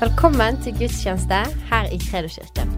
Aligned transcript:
Velkommen 0.00 0.56
til 0.64 0.72
gudstjeneste 0.78 1.38
her 1.68 1.90
i 1.92 1.98
Kredoskirken. 2.00 2.70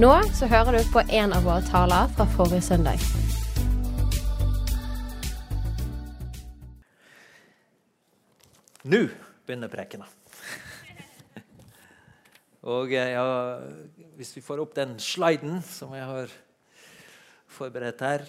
Nå 0.00 0.12
så 0.38 0.46
hører 0.48 0.78
du 0.78 0.86
på 0.88 1.02
en 1.12 1.34
av 1.36 1.44
våre 1.44 1.60
taler 1.66 2.08
fra 2.16 2.24
forrige 2.32 2.64
søndag. 2.64 3.02
Nå 8.88 9.02
begynner 9.44 9.68
prekena. 9.68 10.08
Og 12.64 12.96
ja, 12.96 13.28
hvis 14.16 14.32
vi 14.38 14.46
får 14.48 14.64
opp 14.64 14.72
den 14.80 14.96
sliden 14.96 15.60
som 15.60 15.92
jeg 15.92 16.08
har 16.08 16.32
forberedt 17.52 18.00
her, 18.00 18.28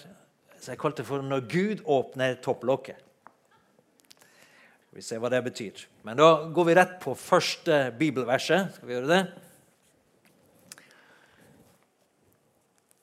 så 0.60 0.74
jeg 0.74 0.84
kalte 0.84 1.00
det 1.00 1.08
for 1.08 1.24
'Når 1.24 1.48
Gud 1.48 1.80
åpner 1.86 2.36
topplokket'. 2.44 3.07
Vi 4.98 5.02
ser 5.06 5.20
hva 5.22 5.28
det 5.30 5.38
betyr. 5.46 5.78
Men 6.02 6.18
da 6.18 6.24
går 6.50 6.64
vi 6.66 6.74
rett 6.74 6.96
på 6.98 7.12
første 7.14 7.76
bibelverset. 8.00 8.72
Skal 8.74 8.88
vi 8.88 8.96
gjøre 8.96 9.10
det? 9.12 9.18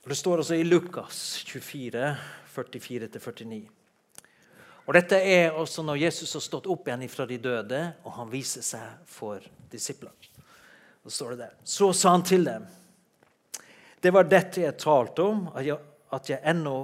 Det 0.04 0.18
står 0.20 0.42
altså 0.42 0.58
i 0.60 0.66
Lukas 0.68 1.22
24, 1.48 2.10
44-49. 2.52 3.60
Og 4.84 4.98
Dette 4.98 5.22
er 5.24 5.56
også 5.56 5.86
når 5.88 6.02
Jesus 6.02 6.36
har 6.36 6.44
stått 6.44 6.68
opp 6.68 6.90
igjen 6.92 7.06
fra 7.14 7.30
de 7.30 7.38
døde, 7.40 7.80
og 8.04 8.18
han 8.18 8.28
viser 8.34 8.66
seg 8.68 9.08
for 9.08 9.46
disiplene. 9.72 10.44
Så 11.06 11.14
står 11.16 11.32
det 11.32 11.46
der. 11.46 11.54
Så 11.64 11.94
sa 11.96 12.12
han 12.18 12.26
til 12.28 12.44
dem. 12.44 12.66
Det 14.04 14.12
var 14.12 14.28
dette 14.28 14.66
jeg 14.66 14.76
talte 14.84 15.30
om, 15.32 15.48
at 15.56 15.64
jeg, 15.64 15.80
at 16.12 16.34
jeg 16.34 16.44
ennå 16.44 16.76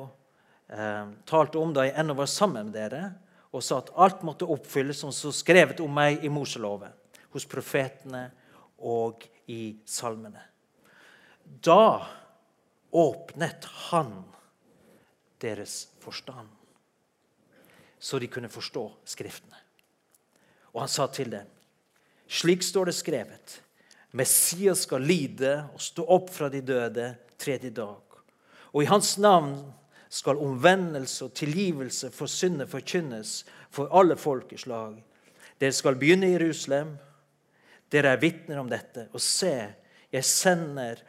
eh, 0.71 1.11
talte 1.27 1.59
om 1.59 1.75
da 1.75 1.83
jeg 1.89 1.97
ennå 1.99 2.15
var 2.23 2.31
sammen 2.31 2.71
med 2.71 2.79
dere, 2.79 3.11
og 3.51 3.63
sa 3.63 3.81
at 3.81 3.91
alt 3.99 4.23
måtte 4.23 4.47
oppfylles 4.47 5.01
som 5.03 5.11
så 5.15 5.31
skrevet 5.35 5.81
om 5.83 5.91
meg 5.91 6.23
i 6.23 6.31
Moseloven, 6.31 6.91
hos 7.31 7.47
profetene 7.47 8.25
og 8.87 9.23
i 9.51 9.77
salmene. 9.87 10.41
Da 11.43 12.07
åpnet 12.91 13.67
han 13.91 14.13
deres 15.41 15.89
forstand, 15.99 16.47
så 17.99 18.19
de 18.19 18.29
kunne 18.31 18.51
forstå 18.51 18.85
Skriftene. 19.05 19.57
Og 20.71 20.85
han 20.85 20.91
sa 20.91 21.07
til 21.11 21.33
dem, 21.33 21.47
slik 22.31 22.63
står 22.63 22.87
det 22.87 22.95
skrevet, 22.95 23.57
Messias 24.15 24.85
skal 24.87 25.03
lide 25.03 25.53
og 25.71 25.81
stå 25.83 26.03
opp 26.15 26.31
fra 26.31 26.49
de 26.51 26.61
døde 26.63 27.11
tredje 27.39 27.71
dag. 27.75 28.17
Og 28.71 28.83
i 28.83 28.89
hans 28.89 29.17
navn 29.19 29.55
skal 30.11 30.41
omvendelse 30.43 31.25
og 31.25 31.35
tilgivelse 31.39 32.09
for 32.11 32.27
syndet 32.27 32.69
forkynnes 32.71 33.41
for 33.71 33.91
alle 33.95 34.17
folkeslag. 34.19 34.97
Dere 35.61 35.75
skal 35.75 35.95
begynne 35.95 36.27
i 36.27 36.35
Jerusalem. 36.35 36.97
Dere 37.91 38.11
er 38.11 38.21
vitner 38.21 38.59
om 38.59 38.69
dette. 38.69 39.07
Og 39.15 39.23
se, 39.23 39.55
jeg 40.11 40.27
sender 40.27 40.99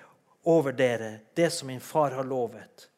over 0.47 0.75
dere 0.77 1.13
det 1.35 1.51
som 1.55 1.71
min 1.71 1.83
far 1.83 2.15
har 2.15 2.27
lovet. 2.27 2.89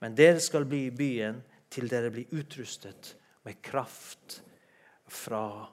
Men 0.00 0.16
dere 0.16 0.40
skal 0.40 0.64
bli 0.68 0.86
i 0.86 0.94
byen 0.94 1.42
til 1.72 1.88
dere 1.88 2.12
blir 2.12 2.32
utrustet 2.32 3.14
med 3.44 3.60
kraft 3.64 4.40
fra 5.08 5.68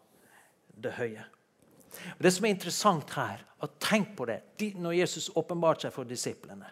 det 0.76 0.96
høye. 1.00 1.24
Og 2.18 2.24
det 2.24 2.32
som 2.36 2.46
er 2.46 2.54
interessant 2.54 3.16
her, 3.16 3.42
at 3.60 3.80
tenk 3.84 4.12
på 4.18 4.28
det 4.30 4.42
når 4.80 5.00
Jesus 5.02 5.32
åpenbarte 5.40 5.88
seg 5.88 5.96
for 5.96 6.08
disiplene. 6.08 6.68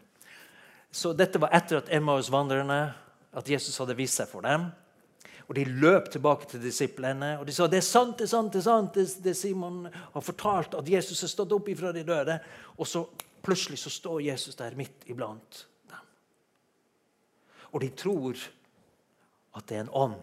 Så 0.92 1.14
dette 1.14 1.40
var 1.42 1.54
etter 1.56 1.82
at 1.82 1.90
Emmaus-vandrerne 1.94 2.82
at 3.38 3.50
Jesus 3.50 3.78
hadde 3.78 3.96
vist 3.98 4.18
seg 4.18 4.30
for 4.32 4.46
dem. 4.46 4.70
Og 5.48 5.56
De 5.56 5.64
løp 5.64 6.10
tilbake 6.12 6.50
til 6.52 6.64
disiplene 6.64 7.38
og 7.40 7.46
de 7.48 7.54
sa 7.56 7.70
det 7.72 7.80
er 7.80 7.88
sant, 7.88 8.18
det 8.20 8.26
er 8.28 8.34
sant, 8.34 8.52
det 8.52 8.60
er 8.60 8.66
sant, 8.66 8.98
det, 9.24 9.36
Simon 9.38 9.86
har 9.88 10.24
fortalt, 10.24 10.76
at 10.76 10.90
Jesus 10.92 11.24
er 11.24 11.32
stått 11.32 11.54
opp 11.56 11.70
ifra 11.72 11.94
de 11.96 12.04
døde. 12.08 12.36
Og 12.76 12.88
så 12.88 13.06
plutselig 13.46 13.80
så 13.80 13.94
står 13.94 14.26
Jesus 14.28 14.60
der 14.60 14.76
midt 14.76 15.08
iblant 15.08 15.62
dem. 15.88 16.10
Og 17.72 17.84
de 17.84 17.92
tror 17.96 18.42
at 19.56 19.68
det 19.70 19.78
er 19.78 19.86
en 19.86 19.94
ånd. 19.96 20.20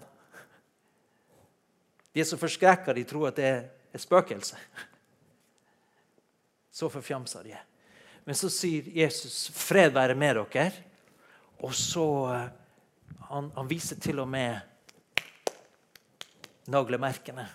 De 2.15 2.21
er 2.21 2.29
så 2.29 2.39
forskrekka 2.39 2.93
de 2.95 3.07
tror 3.09 3.31
at 3.31 3.39
det 3.41 3.47
er 3.49 3.63
et 3.95 4.03
spøkelse. 4.03 4.59
Så 6.75 6.91
forfjamsa 6.91 7.43
de 7.47 7.55
er. 7.55 7.65
Men 8.25 8.35
så 8.35 8.49
sier 8.51 8.89
Jesus 8.97 9.51
'fred 9.53 9.93
være 9.93 10.15
med 10.15 10.37
dere'. 10.37 10.73
Og 11.59 11.75
så 11.75 12.07
han, 13.29 13.51
han 13.57 13.71
viser 13.71 14.01
til 14.01 14.19
og 14.19 14.29
med 14.29 14.61
naglemerkene. 16.67 17.47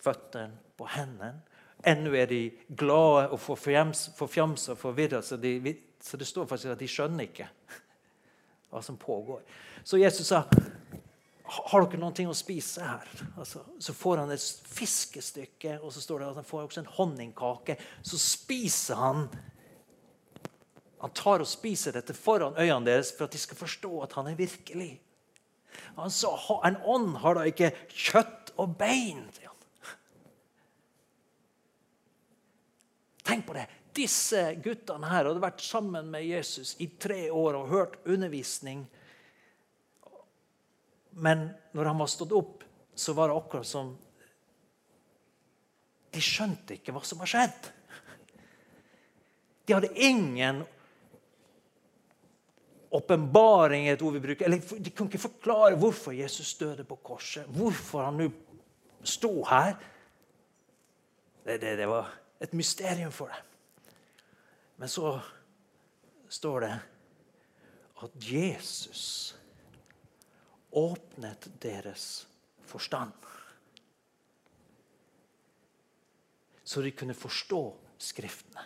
Føttene 0.00 0.52
på 0.76 0.88
hendene. 0.88 1.42
Ennå 1.86 2.12
er 2.14 2.26
de 2.26 2.50
glade 2.76 3.30
og 3.32 3.40
forfjamsa 3.40 4.72
og 4.72 4.78
forvirra, 4.78 5.22
så, 5.22 5.36
de, 5.36 5.76
så 6.00 6.16
det 6.16 6.26
står 6.28 6.46
faktisk 6.46 6.74
at 6.74 6.80
de 6.80 6.88
skjønner 6.88 7.24
ikke 7.24 7.48
hva 8.70 8.82
som 8.84 8.98
pågår. 9.00 9.40
Så 9.84 9.98
Jesus 9.98 10.28
sa 10.28 10.44
har 11.50 11.82
dere 11.82 11.98
noe 11.98 12.30
å 12.30 12.36
spise 12.36 12.84
her? 12.84 13.08
Altså, 13.40 13.64
så 13.82 13.94
får 13.96 14.20
han 14.22 14.30
et 14.30 14.44
fiskestykke, 14.70 15.80
og 15.80 15.90
så 15.90 16.02
står 16.04 16.20
det 16.20 16.28
at 16.28 16.38
han 16.38 16.46
får 16.46 16.62
også 16.62 16.82
en 16.84 16.92
honningkake. 16.98 17.74
Så 18.06 18.20
spiser 18.22 19.00
han 19.00 19.24
Han 21.00 21.14
tar 21.16 21.42
og 21.42 21.48
spiser 21.48 21.96
dette 21.96 22.16
foran 22.16 22.58
øynene 22.58 22.88
deres 22.88 23.12
for 23.16 23.26
at 23.26 23.34
de 23.34 23.40
skal 23.40 23.58
forstå 23.58 23.92
at 24.04 24.16
han 24.18 24.28
er 24.30 24.38
virkelig. 24.38 24.92
Han 25.96 26.12
sa 26.12 26.34
en 26.66 26.78
ånd 26.84 27.16
har 27.22 27.38
da 27.38 27.46
ikke 27.48 27.72
kjøtt 27.88 28.52
og 28.60 28.76
bein. 28.80 29.24
Tenk 33.24 33.46
på 33.46 33.54
det. 33.54 33.68
Disse 33.94 34.42
guttene 34.62 35.08
her 35.10 35.26
hadde 35.28 35.42
vært 35.42 35.62
sammen 35.64 36.08
med 36.12 36.26
Jesus 36.26 36.76
i 36.82 36.88
tre 37.00 37.28
år 37.30 37.58
og 37.58 37.70
hørt 37.72 38.00
undervisning 38.06 38.84
men 41.10 41.50
når 41.72 41.84
han 41.84 41.98
var 41.98 42.10
stått 42.10 42.32
opp, 42.32 42.64
så 42.94 43.12
var 43.12 43.28
det 43.30 43.36
akkurat 43.36 43.66
som 43.66 43.92
De 46.10 46.22
skjønte 46.22 46.74
ikke 46.74 46.90
hva 46.94 47.04
som 47.06 47.20
har 47.22 47.30
skjedd. 47.30 47.66
De 49.66 49.76
hadde 49.76 49.92
ingen 49.94 50.64
åpenbaring, 52.90 53.88
et 53.88 54.02
ord 54.02 54.12
vi 54.12 54.20
bruker. 54.20 54.44
Eller 54.44 54.60
de 54.78 54.90
kunne 54.90 55.10
ikke 55.10 55.22
forklare 55.22 55.78
hvorfor 55.78 56.12
Jesus 56.16 56.54
døde 56.58 56.84
på 56.84 56.96
korset. 56.96 57.46
Hvorfor 57.46 58.04
han 58.04 58.18
nå 58.20 58.30
sto 59.06 59.44
her. 59.48 59.76
Det, 61.44 61.60
det, 61.60 61.76
det 61.78 61.88
var 61.88 62.10
et 62.40 62.52
mysterium 62.52 63.12
for 63.12 63.30
dem. 63.32 63.46
Men 64.76 64.88
så 64.88 65.18
står 66.28 66.60
det 66.60 66.72
at 68.02 68.32
Jesus 68.32 69.36
åpnet 70.72 71.50
deres 71.62 72.28
forstand. 72.64 73.12
Så 76.64 76.82
de 76.82 76.90
kunne 76.90 77.14
forstå 77.14 77.62
Skriftene. 78.00 78.62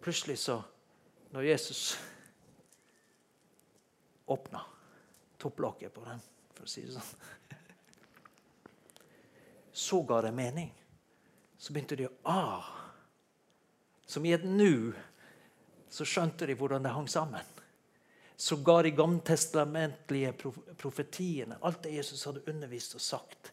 Plutselig, 0.00 0.38
så, 0.38 0.58
når 1.32 1.44
Jesus 1.48 1.98
åpna 4.26 4.60
topplokket 5.38 5.94
på 5.94 6.04
den, 6.04 6.20
for 6.54 6.68
å 6.68 6.70
si 6.70 6.84
det 6.84 6.92
sånn 6.94 7.58
Så 9.72 10.02
ga 10.04 10.20
det 10.22 10.34
mening. 10.36 10.68
Så 11.56 11.72
begynte 11.72 11.96
de 11.96 12.06
å 12.06 12.12
ah. 12.28 12.68
Som 14.06 14.26
i 14.28 14.34
et 14.36 14.44
nu 14.44 14.92
så 15.88 16.04
skjønte 16.04 16.46
de 16.46 16.56
hvordan 16.56 16.84
det 16.84 16.92
hang 16.92 17.08
sammen 17.08 17.48
Så 18.36 18.58
ga 18.64 18.82
de 18.84 18.92
gammeltestamentlige 18.96 20.32
profetiene, 20.76 21.56
alt 21.60 21.82
det 21.82 21.96
Jesus 21.96 22.24
hadde 22.28 22.44
undervist 22.52 22.94
og 22.98 23.04
sagt, 23.04 23.52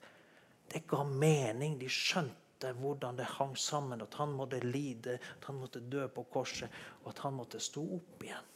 det 0.70 0.84
ga 0.88 1.04
mening. 1.08 1.80
De 1.80 1.88
skjønte 1.90 2.49
hvordan 2.60 3.18
det 3.18 3.26
hang 3.38 3.58
sammen, 3.58 4.02
at 4.02 4.14
han 4.20 4.34
måtte 4.36 4.60
lide, 4.60 5.20
at 5.20 5.46
han 5.48 5.56
måtte 5.56 5.80
dø 5.80 6.08
på 6.08 6.24
korset, 6.32 6.70
og 7.04 7.14
at 7.14 7.22
han 7.24 7.34
måtte 7.34 7.60
stå 7.60 7.84
opp 7.98 8.24
igjen. 8.24 8.50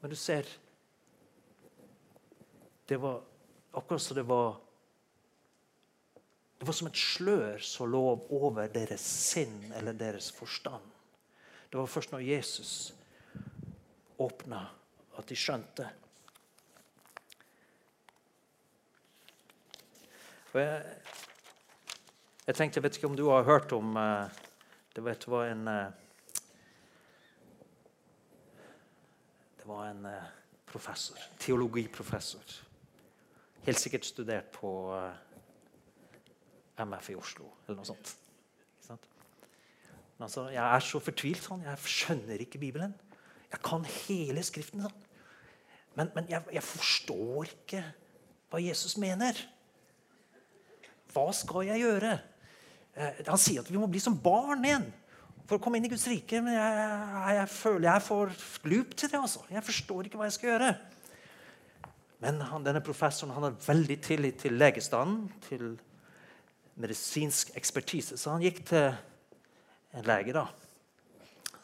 Men 0.00 0.10
du 0.10 0.16
ser 0.16 0.48
Det 2.88 2.96
var 2.96 3.22
akkurat 3.72 4.02
som 4.02 4.16
det 4.16 4.22
var 4.26 4.56
Det 6.58 6.66
var 6.66 6.72
som 6.72 6.88
et 6.88 6.96
slør 6.96 7.58
som 7.58 7.90
lå 7.92 8.00
over 8.30 8.68
deres 8.68 9.00
sinn 9.00 9.72
eller 9.76 9.92
deres 9.92 10.30
forstand. 10.32 10.84
Det 11.70 11.78
var 11.78 11.86
først 11.86 12.12
når 12.12 12.20
Jesus 12.20 12.92
åpna, 14.20 14.66
at 15.16 15.28
de 15.28 15.36
skjønte. 15.38 15.86
Jeg, 20.52 20.82
jeg, 22.50 22.56
tenkte, 22.58 22.80
jeg 22.80 22.84
vet 22.86 22.98
ikke 22.98 23.10
om 23.10 23.16
du 23.18 23.28
har 23.30 23.46
hørt 23.46 23.72
om 23.76 23.96
uh, 23.96 24.26
Det 24.94 25.04
vet, 25.06 25.26
var 25.30 25.52
en 25.52 25.68
uh, 25.70 25.92
Det 29.60 29.68
var 29.68 29.90
en 29.90 30.06
uh, 30.06 30.30
professor, 30.66 31.18
teologiprofessor. 31.38 32.56
Helt 33.66 33.78
sikkert 33.78 34.06
studert 34.06 34.52
på 34.54 34.70
MF 36.78 37.10
i 37.10 37.16
Oslo, 37.18 37.48
eller 37.66 37.80
noe 37.80 37.88
sånt. 37.88 38.14
Men 40.20 40.26
altså, 40.28 40.46
jeg 40.52 40.62
er 40.62 40.82
så 40.84 41.00
fortvilt 41.00 41.42
sånn. 41.42 41.62
Jeg 41.64 41.90
skjønner 41.90 42.42
ikke 42.44 42.58
Bibelen. 42.62 42.94
Jeg 43.50 43.62
kan 43.64 43.86
hele 43.88 44.42
Skriften 44.46 44.84
sånn. 44.84 44.98
Men, 45.98 46.10
men 46.14 46.26
jeg, 46.30 46.44
jeg, 46.54 46.62
forstår 46.62 47.54
ikke 47.54 47.80
hva 48.52 48.60
Jesus 48.62 48.98
mener. 49.00 49.38
Hva 51.14 51.24
skal 51.34 51.70
jeg 51.70 51.82
gjøre? 51.82 52.18
Eh, 53.00 53.22
han 53.26 53.40
sier 53.40 53.62
at 53.62 53.70
vi 53.70 53.80
må 53.80 53.88
bli 53.90 54.02
som 54.02 54.18
barn 54.20 54.64
igjen 54.66 54.86
for 55.48 55.56
å 55.56 55.62
komme 55.62 55.80
inn 55.80 55.88
i 55.88 55.90
Guds 55.92 56.06
rike. 56.10 56.42
Men 56.44 56.56
jeg, 56.56 56.78
jeg, 56.78 57.36
jeg 57.40 57.52
føler 57.54 57.88
jeg 57.88 57.94
er 57.96 58.06
for 58.06 58.40
glup 58.64 58.96
til 58.96 59.12
det. 59.12 59.20
altså. 59.20 59.44
Jeg 59.50 59.66
forstår 59.66 60.08
ikke 60.08 60.20
hva 60.20 60.28
jeg 60.28 60.36
skal 60.36 60.52
gjøre. 60.52 60.72
Men 62.20 62.42
han, 62.44 62.64
denne 62.66 62.82
professoren 62.84 63.32
han 63.32 63.46
har 63.48 63.62
veldig 63.64 63.96
tillit 64.04 64.42
til 64.42 64.58
legestanden, 64.60 65.30
til 65.46 65.70
medisinsk 66.80 67.54
ekspertise. 67.56 68.18
Så 68.20 68.34
han 68.34 68.44
gikk 68.44 68.60
til 68.68 68.90
en 69.96 70.06
lege. 70.06 70.36
da. 70.36 70.44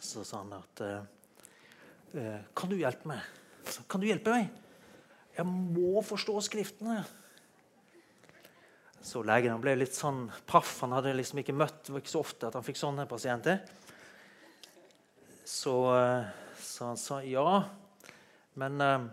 Så 0.00 0.24
sa 0.24 0.40
han 0.42 0.56
at 0.56 0.82
uh, 0.86 2.40
Kan 2.56 2.72
du 2.72 2.78
hjelpe 2.78 3.08
meg? 3.10 3.20
Kan 3.90 4.00
du 4.00 4.08
hjelpe 4.08 4.32
meg? 4.32 4.48
Jeg 5.36 5.44
må 5.46 6.00
forstå 6.04 6.40
Skriftene. 6.46 7.02
Så 9.06 9.22
legen 9.22 9.54
han 9.54 9.62
ble 9.62 9.76
litt 9.78 9.94
sånn 9.94 10.24
paff. 10.50 10.80
Han 10.82 10.96
hadde 10.96 11.14
liksom 11.14 11.38
ikke 11.42 11.54
møtt 11.54 11.84
det 11.86 11.94
var 11.94 12.02
ikke 12.02 12.14
så 12.16 12.24
ofte 12.24 12.48
at 12.48 12.56
han 12.58 12.66
fikk 12.66 12.80
sånne 12.80 13.06
pasienter. 13.06 13.60
Så, 15.46 15.74
uh, 15.94 16.26
så 16.58 16.88
han 16.90 16.98
sa 16.98 17.20
ja, 17.22 17.60
men 18.58 18.80
eh, 18.82 19.04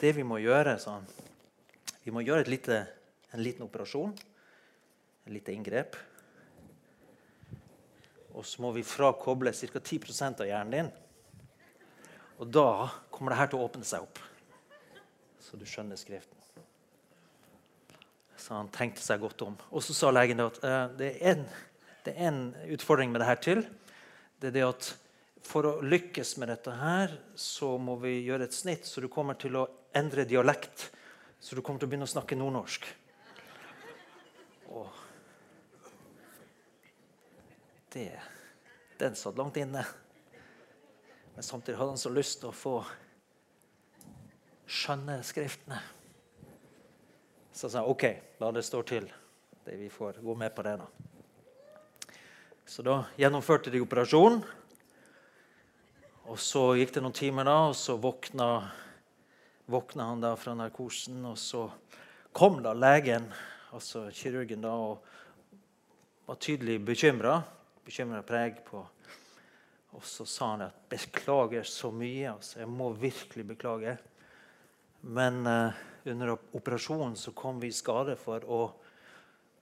det 0.00 0.12
vi 0.16 0.24
må 0.24 0.38
gjøre, 0.40 0.78
sa 0.80 0.94
han 1.00 1.08
Vi 2.04 2.14
må 2.14 2.22
gjøre 2.22 2.48
lite, 2.48 2.78
en 3.34 3.42
liten 3.42 3.66
operasjon 3.66 4.14
et 5.28 5.34
lite 5.34 5.52
inngrep. 5.52 5.96
Og 8.32 8.46
så 8.46 8.62
må 8.64 8.72
vi 8.72 8.86
frakoble 8.86 9.52
ca. 9.52 9.82
10% 9.82 10.40
av 10.40 10.48
hjernen 10.48 10.74
din. 10.78 10.90
Og 12.38 12.48
da 12.54 12.88
kommer 13.10 13.34
det 13.34 13.40
her 13.42 13.52
til 13.52 13.60
å 13.60 13.68
åpne 13.68 13.84
seg 13.84 14.06
opp. 14.06 14.22
Så 15.42 15.58
du 15.60 15.66
skjønner 15.68 15.98
Skriften. 16.00 16.37
Så 18.38 18.54
han 18.54 18.70
tenkte 18.74 19.02
seg 19.02 19.20
godt 19.22 19.42
om. 19.46 19.56
Og 19.74 19.82
så 19.84 19.96
sa 19.96 20.12
legen 20.14 20.40
at 20.44 20.60
uh, 20.62 20.86
det, 20.98 21.10
er 21.18 21.34
en, 21.34 21.44
det, 22.06 22.14
er 22.14 22.30
en, 22.30 22.42
utfordring 22.74 23.10
med 23.12 23.22
det 23.22 23.28
her 23.28 23.42
til. 23.42 23.64
Det 24.38 24.52
er 24.52 24.56
det 24.56 24.64
at 24.68 24.92
for 25.48 25.66
å 25.66 25.74
lykkes 25.82 26.36
med 26.38 26.50
dette 26.52 26.74
her, 26.76 27.12
så 27.38 27.72
må 27.80 27.96
vi 28.02 28.18
gjøre 28.26 28.46
et 28.48 28.54
snitt, 28.54 28.86
så 28.86 29.00
du 29.00 29.08
kommer 29.10 29.38
til 29.40 29.56
å 29.58 29.66
endre 29.96 30.26
dialekt. 30.28 30.90
Så 31.40 31.56
du 31.56 31.62
kommer 31.62 31.80
til 31.80 31.88
å 31.88 31.92
begynne 31.92 32.08
å 32.08 32.10
snakke 32.10 32.36
nordnorsk. 32.38 32.86
Og 34.74 34.88
det, 37.94 38.10
den 39.00 39.16
satt 39.16 39.38
langt 39.38 39.56
inne. 39.56 39.84
Men 41.34 41.46
samtidig 41.46 41.78
hadde 41.78 41.94
han 41.94 42.02
så 42.02 42.10
lyst 42.12 42.42
til 42.42 42.50
å 42.50 42.56
få 42.56 42.74
skjønne 44.68 45.20
Skriftene. 45.24 45.80
Så 47.58 47.66
sa 47.70 47.80
han 47.80 47.90
OK, 47.90 48.04
la 48.38 48.52
det 48.54 48.62
stå 48.62 48.84
til. 48.86 49.08
Det 49.64 49.74
vi 49.80 49.88
får 49.90 50.20
gå 50.22 50.34
med 50.38 50.54
på 50.54 50.62
det. 50.62 50.76
da. 50.78 50.86
Så 52.62 52.84
da 52.86 53.00
gjennomførte 53.18 53.72
de 53.74 53.80
operasjonen. 53.82 54.44
Og 56.30 56.38
så 56.38 56.62
gikk 56.78 56.92
det 56.94 57.02
noen 57.02 57.16
timer, 57.18 57.48
da, 57.48 57.56
og 57.72 57.74
så 57.74 57.96
våkna, 57.98 58.46
våkna 59.66 60.06
han 60.12 60.22
da 60.22 60.36
fra 60.38 60.54
narkosen. 60.54 61.18
Og 61.26 61.34
så 61.34 61.64
kom 62.30 62.62
da 62.62 62.76
legen, 62.78 63.26
altså 63.74 64.04
kirurgen, 64.14 64.62
da, 64.62 64.76
og 64.78 66.30
var 66.30 66.38
tydelig 66.38 66.78
bekymra 66.86 67.40
bekymra 67.88 68.22
preg 68.22 68.62
på. 68.68 68.84
Og 69.96 70.04
så 70.04 70.28
sa 70.28 70.52
han 70.52 70.62
at 70.68 70.74
'beklager 70.88 71.62
så 71.66 71.90
mye'. 71.90 72.34
altså 72.34 72.58
Jeg 72.60 72.68
må 72.68 72.92
virkelig 72.92 73.48
beklage. 73.48 73.98
Men 75.00 75.46
uh, 75.46 75.72
under 76.04 76.36
operasjonen 76.52 77.16
så 77.16 77.32
kom 77.32 77.60
vi 77.60 77.70
i 77.70 77.74
skade 77.74 78.16
for 78.16 78.44
å 78.44 78.62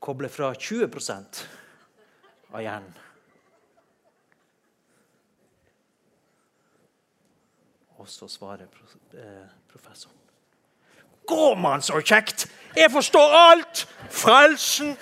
koble 0.01 0.29
fra 0.31 0.53
20% 0.55 1.43
av 2.53 2.63
hjernen. 2.63 2.95
Og 7.97 8.09
så 8.13 8.29
svarer 8.29 8.69
eh, 9.17 9.47
professoren. 9.73 10.15
Går 11.27 11.57
man 11.59 11.83
så 11.83 11.99
kjekt! 12.05 12.45
Jeg 12.77 12.93
forstår 12.93 13.33
alt! 13.35 13.87
Frelsen, 14.13 14.93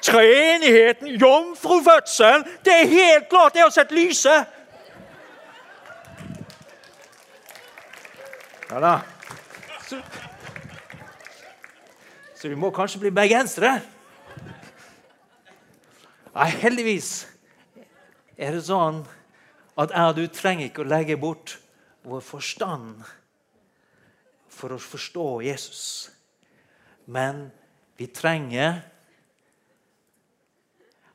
treenigheten, 0.00 1.10
jomfrufødselen 1.20 2.46
Det 2.64 2.72
er 2.72 2.92
helt 2.94 3.28
klart! 3.28 3.58
Jeg 3.58 3.66
har 3.66 3.74
sett 3.74 3.92
lyset! 3.92 4.46
Ja 8.70 8.80
da. 8.80 8.94
Så, 9.84 10.00
så 12.34 12.48
vi 12.48 12.56
må 12.56 12.70
kanskje 12.72 13.02
bli 13.02 13.12
bergensere. 13.12 13.76
Nei, 16.34 16.48
heldigvis 16.62 17.10
er 18.34 18.56
det 18.56 18.64
sånn 18.66 19.02
at 19.78 19.92
jeg 19.92 20.08
og 20.08 20.16
du 20.16 20.24
trenger 20.32 20.70
ikke 20.70 20.82
å 20.86 20.88
legge 20.88 21.18
bort 21.20 21.58
vår 22.06 22.24
forstand 22.24 23.04
for 24.50 24.74
å 24.74 24.80
forstå 24.80 25.28
Jesus. 25.44 25.84
Men 27.04 27.48
vi 28.00 28.08
trenger 28.08 28.80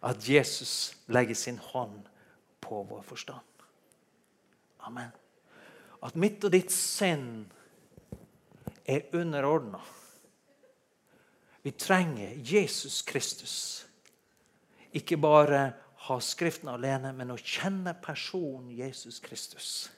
at 0.06 0.24
Jesus 0.24 0.94
legger 1.12 1.36
sin 1.36 1.57
hånd 1.71 2.06
på 2.63 2.83
vår 2.88 3.01
forstand. 3.07 3.45
Amen. 4.88 5.12
At 6.06 6.16
mitt 6.16 6.44
og 6.48 6.54
ditt 6.54 6.71
sinn 6.71 7.50
er 8.90 9.06
underordna. 9.14 9.82
Vi 11.62 11.72
trenger 11.72 12.34
Jesus 12.36 13.02
Kristus. 13.02 13.86
Ikke 14.92 15.18
bare 15.18 15.74
ha 16.08 16.20
Skriften 16.24 16.72
alene, 16.72 17.12
men 17.14 17.34
å 17.34 17.38
kjenne 17.38 17.94
personen 18.02 18.72
Jesus 18.74 19.20
Kristus. 19.22 19.90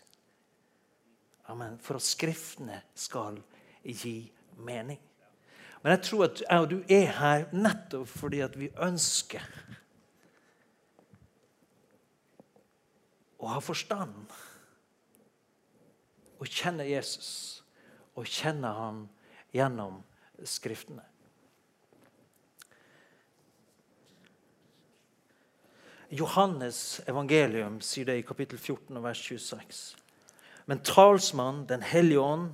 Amen. 1.47 1.77
For 1.79 1.99
at 1.99 2.05
Skriftene 2.05 2.81
skal 2.95 3.39
gi 3.83 4.31
mening. 4.57 4.99
Men 5.81 5.95
jeg 5.95 6.03
tror 6.09 6.27
at 6.27 6.41
jeg 6.43 6.65
og 6.65 6.69
du 6.69 6.81
er 6.91 7.13
her 7.17 7.47
nettopp 7.55 8.09
fordi 8.09 8.41
at 8.45 8.57
vi 8.59 8.69
ønsker 8.77 9.45
å 13.41 13.53
ha 13.55 13.59
forstand. 13.63 14.25
og 16.41 16.49
kjenne 16.49 16.87
Jesus 16.89 17.60
og 18.21 18.29
kjenne 18.29 18.69
ham 18.77 19.05
gjennom 19.55 20.01
Skriftene. 20.41 21.03
Johannes 26.11 26.99
evangelium 27.07 27.77
sier 27.85 28.09
det 28.09 28.17
i 28.19 28.25
kapittel 28.25 28.59
14 28.59 28.97
vers 29.03 29.21
26. 29.21 29.83
Men 30.65 30.81
talsmann, 30.83 31.67
Den 31.67 31.81
hellige 31.81 32.19
ånd, 32.19 32.53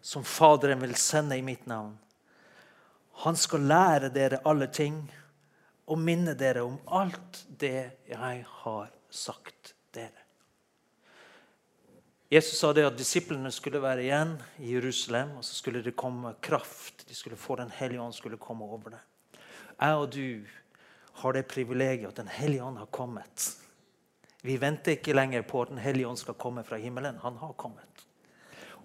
som 0.00 0.24
Faderen 0.24 0.80
vil 0.80 0.94
sende 0.94 1.38
i 1.38 1.42
mitt 1.42 1.66
navn, 1.66 1.96
han 3.24 3.36
skal 3.36 3.64
lære 3.64 4.12
dere 4.12 4.42
alle 4.44 4.68
ting 4.68 5.00
og 5.88 5.98
minne 5.98 6.36
dere 6.36 6.62
om 6.66 6.76
alt 6.86 7.46
det 7.48 8.04
jeg 8.06 8.44
har 8.60 8.92
sagt 9.10 9.74
dere. 9.96 10.25
Jesus 12.28 12.58
sa 12.58 12.72
det 12.74 12.82
at 12.82 12.96
disiplene 12.98 13.52
skulle 13.54 13.78
være 13.78 14.02
igjen 14.02 14.32
i 14.58 14.72
Jerusalem, 14.72 15.36
og 15.38 15.44
så 15.46 15.54
skulle 15.54 15.82
det 15.84 15.94
komme 15.94 16.32
kraft. 16.42 17.04
De 17.06 17.14
skulle 17.14 17.36
få 17.38 17.56
Den 17.56 17.70
hellige 17.70 18.00
ånd 18.02 18.14
skulle 18.14 18.36
komme 18.36 18.64
over 18.64 18.96
det. 18.96 19.02
Jeg 19.80 19.94
og 19.94 20.10
du 20.10 20.42
har 21.22 21.32
det 21.32 21.46
privilegiet 21.46 22.08
at 22.08 22.16
Den 22.16 22.28
hellige 22.28 22.64
ånd 22.64 22.78
har 22.78 22.86
kommet. 22.90 23.56
Vi 24.42 24.56
venter 24.60 24.96
ikke 24.96 25.14
lenger 25.14 25.42
på 25.42 25.62
at 25.62 25.68
Den 25.68 25.78
hellige 25.78 26.08
ånd 26.08 26.18
skal 26.18 26.34
komme 26.34 26.64
fra 26.64 26.76
himmelen. 26.76 27.18
Han 27.22 27.36
har 27.36 27.52
kommet. 27.52 28.06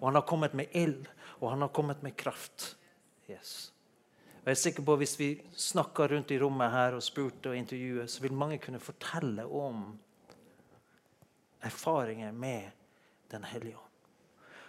Og 0.00 0.08
han 0.08 0.14
har 0.14 0.26
kommet 0.26 0.54
med 0.54 0.66
ild, 0.72 1.06
og 1.40 1.50
han 1.50 1.60
har 1.60 1.68
kommet 1.68 2.02
med 2.02 2.16
kraft. 2.16 2.76
Yes. 3.30 3.72
Og 4.42 4.46
jeg 4.46 4.50
er 4.50 4.54
sikker 4.54 4.82
på 4.82 4.92
at 4.92 4.98
Hvis 4.98 5.18
vi 5.18 5.42
snakker 5.56 6.14
rundt 6.14 6.30
i 6.30 6.38
rommet 6.38 6.70
her 6.70 6.94
og 6.94 7.02
spurte 7.02 7.50
og 7.50 7.56
intervjuet, 7.56 8.10
så 8.10 8.22
vil 8.22 8.32
mange 8.32 8.58
kunne 8.58 8.80
fortelle 8.80 9.46
om 9.46 9.98
erfaringer 11.62 12.32
med 12.32 12.70
Den 13.32 13.44
hellige 13.48 13.76
ånd. 13.76 13.88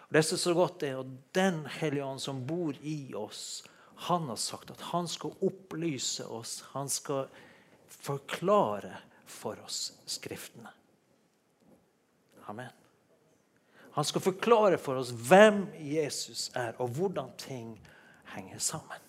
Og 0.08 0.14
Det 0.18 0.24
som 0.26 0.36
er 0.36 0.44
så 0.44 0.54
godt, 0.58 0.84
er 0.84 1.00
at 1.00 1.14
Den 1.36 1.66
hellige 1.66 2.06
ånd 2.06 2.22
som 2.22 2.46
bor 2.48 2.78
i 2.82 3.14
oss, 3.16 3.64
han 4.08 4.28
har 4.30 4.40
sagt 4.42 4.72
at 4.72 4.82
han 4.92 5.08
skal 5.08 5.36
opplyse 5.42 6.26
oss. 6.26 6.64
Han 6.74 6.90
skal 6.90 7.28
forklare 7.88 8.98
for 9.26 9.60
oss 9.64 9.94
Skriftene. 10.06 10.72
Amen. 12.46 12.72
Han 13.94 14.06
skal 14.06 14.24
forklare 14.26 14.78
for 14.82 14.98
oss 15.00 15.12
hvem 15.14 15.68
Jesus 15.78 16.50
er, 16.58 16.74
og 16.82 16.96
hvordan 16.98 17.30
ting 17.38 17.76
henger 18.34 18.60
sammen. 18.60 19.03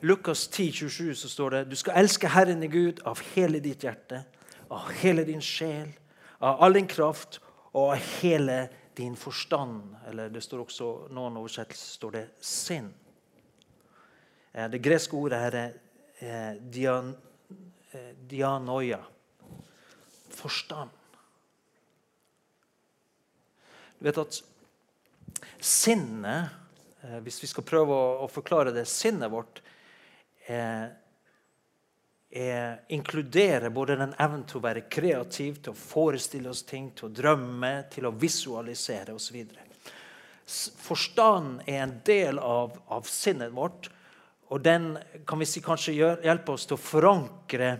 Lukas 0.00 0.48
10, 0.48 0.72
27 0.72 1.14
så 1.14 1.28
står 1.28 1.50
det 1.50 1.64
du 1.72 1.76
skal 1.76 1.98
elske 1.98 2.30
Herren 2.30 2.62
i 2.62 2.70
Gud 2.70 3.00
av 3.08 3.18
hele 3.34 3.58
ditt 3.62 3.82
hjerte, 3.82 4.22
av 4.70 4.92
hele 5.00 5.24
din 5.26 5.42
sjel, 5.42 5.90
av 6.38 6.62
all 6.62 6.78
din 6.78 6.86
kraft 6.86 7.40
og 7.72 7.96
av 7.96 8.08
hele 8.20 8.68
din 8.98 9.16
forstand. 9.18 9.96
Eller 10.10 10.30
det 10.30 10.42
står 10.44 10.62
også 10.62 10.90
noen 11.14 11.40
oversettelser 11.40 11.98
står 11.98 12.14
det 12.14 12.24
sinn. 12.44 12.92
Eh, 14.52 14.68
det 14.70 14.82
greske 14.82 15.16
ordet 15.16 15.40
her 15.42 15.56
er 15.58 15.74
eh, 16.18 16.60
dian, 16.62 17.12
eh, 17.92 18.12
dianoia. 18.30 19.00
Forstand. 20.38 20.90
Du 23.98 24.06
vet 24.06 24.18
at 24.22 24.36
sinnet, 25.58 26.54
hvis 27.24 27.40
vi 27.42 27.48
skal 27.50 27.64
prøve 27.66 27.94
å, 28.22 28.28
forklare 28.30 28.70
det, 28.74 28.84
sinnet 28.86 29.32
vårt 29.32 29.58
er, 30.48 30.90
er, 32.30 32.80
inkluderer 32.88 33.70
både 33.70 33.98
den 34.00 34.14
evnen 34.18 34.46
til 34.48 34.60
å 34.60 34.64
være 34.64 34.86
kreativ, 34.90 35.60
til 35.62 35.74
å 35.74 35.78
forestille 35.78 36.50
oss 36.50 36.64
ting, 36.68 36.90
til 36.96 37.08
å 37.08 37.14
drømme, 37.20 37.72
til 37.92 38.08
å 38.08 38.14
visualisere 38.16 39.16
osv. 39.16 39.42
Forstanden 40.80 41.60
er 41.68 41.82
en 41.84 41.98
del 42.06 42.40
av, 42.40 42.78
av 42.88 43.08
sinnet 43.08 43.52
vårt. 43.52 43.90
Og 44.48 44.62
den 44.64 44.94
kan 45.28 45.40
vi 45.40 45.48
si 45.48 45.60
kanskje 45.60 45.98
hjelper 46.24 46.54
oss 46.54 46.64
til 46.68 46.78
å 46.78 46.80
forankre 46.80 47.74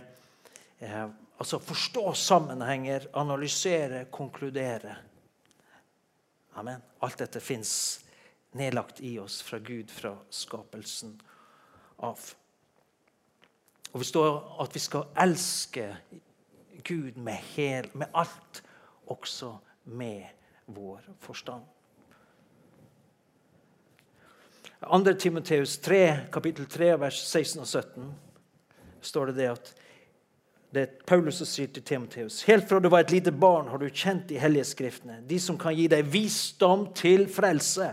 eh, 0.77 1.07
Altså 1.39 1.55
forstå 1.63 2.13
sammenhenger, 2.19 3.05
analysere, 3.15 4.01
konkludere. 4.11 4.95
Amen. 6.59 6.81
Alt 6.99 7.21
dette 7.21 7.39
fins 7.39 7.71
nedlagt 8.59 8.99
i 8.99 9.13
oss 9.19 9.37
fra 9.41 9.61
Gud 9.63 9.91
fra 9.91 10.17
skapelsen 10.29 11.13
av. 12.03 12.19
Og 13.93 13.99
vi 14.01 14.05
står 14.05 14.61
at 14.61 14.75
vi 14.75 14.81
skal 14.83 15.09
elske 15.17 15.87
Gud 16.85 17.17
med, 17.17 17.37
hel, 17.55 17.89
med 17.93 18.07
alt, 18.13 18.63
også 19.09 19.55
med 19.83 20.23
vår 20.65 21.01
forstand. 21.19 21.63
2. 24.79 25.13
Timoteus 25.19 25.77
3, 25.77 26.29
kapittel 26.31 26.65
3, 26.65 26.93
vers 26.99 27.19
16 27.27 27.59
og 27.61 27.67
17 27.67 28.11
står 29.01 29.31
det 29.31 29.35
det 29.35 29.47
at 29.51 29.71
det 30.69 30.81
er 30.81 31.05
Paulus 31.07 31.39
som 31.41 31.47
sier 31.49 31.71
til 31.73 31.83
Timoteus 31.83 32.43
Helt 32.45 32.67
fra 32.69 32.79
du 32.79 32.89
var 32.93 33.01
et 33.01 33.11
lite 33.11 33.31
barn, 33.33 33.67
har 33.71 33.81
du 33.81 33.87
kjent 33.89 34.27
de 34.29 34.37
hellige 34.39 34.67
skriftene, 34.69 35.19
de 35.27 35.39
som 35.41 35.57
kan 35.59 35.75
gi 35.75 35.87
deg 35.91 36.07
visdom 36.13 36.87
til 36.95 37.25
frelse 37.31 37.89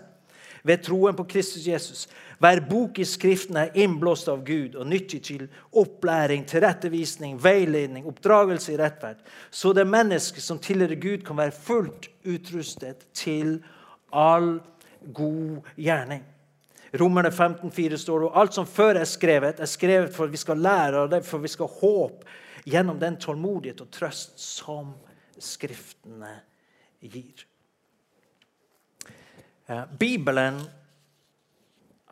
ved 0.67 0.83
troen 0.83 1.17
på 1.17 1.25
Kristus 1.31 1.67
Jesus. 1.67 2.07
Hver 2.43 2.61
bok 2.69 2.99
i 2.99 3.07
Skriften 3.07 3.57
er 3.61 3.75
innblåst 3.79 4.29
av 4.29 4.43
Gud 4.45 4.75
og 4.77 4.89
nyttig 4.91 5.23
til 5.29 5.47
opplæring, 5.73 6.45
tilrettevisning, 6.49 7.39
veiledning, 7.43 8.07
oppdragelse 8.11 8.75
i 8.75 8.79
rettferd, 8.81 9.23
så 9.51 9.73
det 9.77 9.87
mennesket 9.89 10.45
som 10.45 10.61
tilhører 10.63 11.01
Gud, 11.01 11.25
kan 11.25 11.39
være 11.39 11.55
fullt 11.55 12.11
utrustet 12.27 13.07
til 13.15 13.61
all 14.13 14.59
god 15.15 15.63
gjerning. 15.77 16.25
Romerne 16.97 17.31
15,4 17.31 17.97
står 18.01 18.21
det 18.21 18.35
alt 18.41 18.55
som 18.55 18.67
før 18.67 19.01
er 19.01 19.09
skrevet, 19.09 19.61
er 19.61 19.71
skrevet 19.71 20.15
for 20.15 20.27
at 20.27 20.33
vi 20.33 20.41
skal 20.41 20.61
lære 20.63 21.03
av 21.03 21.11
det, 21.13 21.25
for 21.27 21.43
vi 21.43 21.51
skal 21.53 21.71
håpe 21.81 22.27
gjennom 22.67 22.99
den 23.01 23.19
tålmodighet 23.21 23.83
og 23.85 23.93
trøst 23.95 24.39
som 24.43 24.95
Skriftene 25.37 26.31
gir. 27.05 27.43
Bibelen 29.99 30.61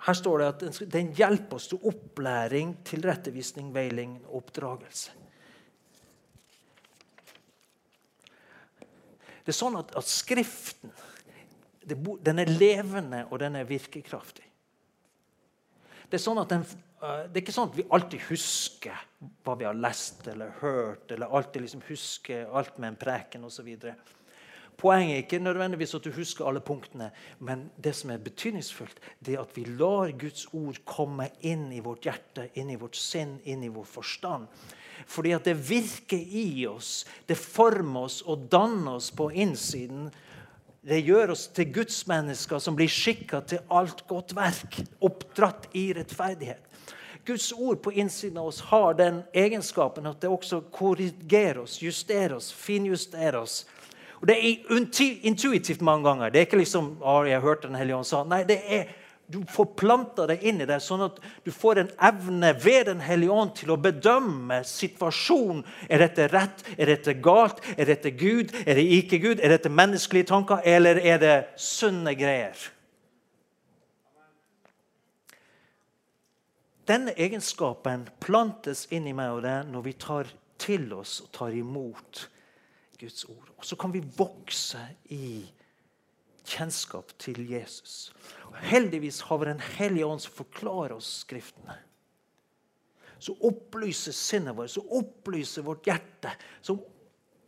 her 0.04 0.16
står 0.18 0.42
det 0.42 0.46
at 0.50 0.80
den 0.92 1.12
hjelper 1.16 1.56
oss 1.56 1.70
til 1.70 1.84
opplæring, 1.88 2.74
tilrettevisning, 2.84 3.70
veiling 3.72 4.18
og 4.26 4.42
oppdragelse. 4.42 5.14
Det 9.44 9.52
er 9.52 9.56
sånn 9.56 9.78
at, 9.80 9.92
at 9.96 10.08
Skriften 10.08 10.92
den 11.84 12.40
er 12.40 12.48
levende 12.48 13.26
og 13.28 13.38
den 13.42 13.58
er 13.60 13.68
virkekraftig. 13.68 14.44
Det 16.08 16.16
er, 16.16 16.22
sånn 16.22 16.40
den, 16.48 16.64
eh, 17.02 17.24
det 17.28 17.40
er 17.40 17.42
ikke 17.42 17.54
sånn 17.56 17.70
at 17.72 17.76
vi 17.76 17.86
alltid 17.92 18.24
husker 18.28 19.00
hva 19.44 19.56
vi 19.60 19.66
har 19.68 19.76
lest 19.76 20.28
eller 20.30 20.52
hørt, 20.60 21.10
eller 21.12 21.32
alltid 21.32 21.64
liksom 21.64 21.82
husker 21.88 22.48
alt 22.56 22.78
med 22.78 22.92
en 22.92 23.00
preken 23.00 23.44
osv. 23.48 23.70
Poenget 24.76 25.14
er 25.14 25.22
ikke 25.22 25.38
nødvendigvis 25.38 25.94
at 25.94 26.04
du 26.04 26.10
husker 26.12 26.48
alle 26.48 26.60
punktene, 26.60 27.10
men 27.38 27.68
det 27.84 27.94
som 27.96 28.10
er 28.10 28.22
betydningsfullt, 28.22 29.00
det 29.24 29.34
er 29.34 29.44
at 29.44 29.56
vi 29.56 29.64
lar 29.78 30.12
Guds 30.18 30.48
ord 30.52 30.80
komme 30.84 31.28
inn 31.40 31.70
i 31.72 31.82
vårt 31.84 32.08
hjerte, 32.08 32.48
inn 32.58 32.72
i 32.74 32.78
vårt 32.80 32.98
sinn, 32.98 33.38
inn 33.44 33.62
i 33.64 33.72
vår 33.72 33.86
forstand. 33.86 34.48
Fordi 35.06 35.34
at 35.36 35.46
det 35.46 35.56
virker 35.68 36.18
i 36.18 36.66
oss, 36.66 37.04
det 37.28 37.38
former 37.38 38.08
oss 38.08 38.22
og 38.22 38.46
danner 38.50 38.96
oss 38.98 39.10
på 39.14 39.30
innsiden 39.30 40.10
det 40.84 41.00
gjør 41.00 41.30
oss 41.32 41.46
til 41.56 41.70
gudsmennesker 41.72 42.60
som 42.60 42.76
blir 42.76 42.90
skikka 42.92 43.40
til 43.48 43.62
alt 43.72 44.02
godt 44.08 44.34
verk, 44.36 44.82
oppdratt 45.00 45.70
i 45.72 45.86
rettferdighet. 45.96 46.60
Guds 47.24 47.52
ord 47.56 47.78
på 47.80 47.94
innsiden 47.96 48.36
av 48.36 48.50
oss 48.50 48.60
har 48.68 48.98
den 48.98 49.22
egenskapen 49.32 50.04
at 50.10 50.20
det 50.20 50.28
også 50.28 50.60
korrigerer 50.74 51.62
oss, 51.62 51.78
justerer 51.80 52.36
oss, 52.36 52.50
finjusterer 52.52 53.38
oss. 53.40 53.62
Og 54.24 54.28
Det 54.28 54.36
er 54.40 55.18
intuitivt 55.28 55.82
mange 55.84 56.08
ganger. 56.08 56.30
Det 56.32 56.38
er 56.40 56.46
ikke 56.46 56.56
liksom 56.62 56.94
oh, 57.02 57.28
jeg 57.28 57.44
hørte 57.44 57.68
Den 57.68 57.76
hellige 57.76 57.96
ånd 57.96 58.06
sa. 58.08 58.22
Nei, 58.24 58.44
det 58.48 58.62
er 58.72 58.86
du 59.28 59.38
forplanter 59.48 60.28
deg 60.28 60.40
det 60.40 60.48
inn 60.48 60.60
i 60.60 60.66
deg, 60.68 60.82
sånn 60.84 61.06
at 61.06 61.16
du 61.44 61.50
får 61.52 61.78
en 61.80 61.90
evne 62.08 62.50
ved 62.60 62.86
Den 62.90 63.02
hellige 63.04 63.36
ånd 63.36 63.54
til 63.56 63.72
å 63.72 63.78
bedømme 63.80 64.62
situasjonen. 64.68 65.60
Er 65.88 66.04
dette 66.06 66.28
rett? 66.32 66.64
Er 66.76 66.92
dette 66.92 67.16
galt? 67.24 67.60
Er 67.76 67.88
dette 67.88 68.12
Gud? 68.16 68.52
Er 68.64 68.80
det 68.80 68.84
ikke 68.98 69.20
Gud? 69.20 69.44
Er 69.44 69.52
dette 69.52 69.72
menneskelige 69.72 70.28
tanker, 70.32 70.64
eller 70.64 71.00
er 71.00 71.20
det 71.20 71.36
sunne 71.60 72.16
greier? 72.16 72.56
Denne 76.88 77.12
egenskapen 77.16 78.08
plantes 78.24 78.86
inn 78.92 79.08
i 79.08 79.16
meg 79.16 79.36
og 79.36 79.44
deg 79.44 79.72
når 79.72 79.88
vi 79.88 79.98
tar 80.00 80.32
til 80.60 80.88
oss 80.96 81.22
og 81.24 81.32
tar 81.36 81.56
imot 81.56 82.26
Guds 83.04 83.26
ord. 83.28 83.52
Og 83.56 83.66
så 83.68 83.76
kan 83.78 83.92
vi 83.94 84.02
vokse 84.16 84.80
i 85.12 85.44
kjennskap 86.44 87.14
til 87.20 87.40
Jesus. 87.48 88.12
Og 88.50 88.58
Heldigvis 88.68 89.22
har 89.28 89.40
vi 89.40 89.50
Den 89.52 89.64
hellige 89.78 90.06
ånd 90.06 90.22
som 90.24 90.32
forklarer 90.42 90.96
oss 90.96 91.20
Skriftene. 91.24 91.76
Som 93.18 93.40
opplyser 93.40 94.12
sinnet 94.12 94.56
vårt, 94.56 94.70
som 94.74 94.88
opplyser 94.90 95.64
vårt 95.64 95.86
hjerte. 95.86 96.34
Som 96.60 96.82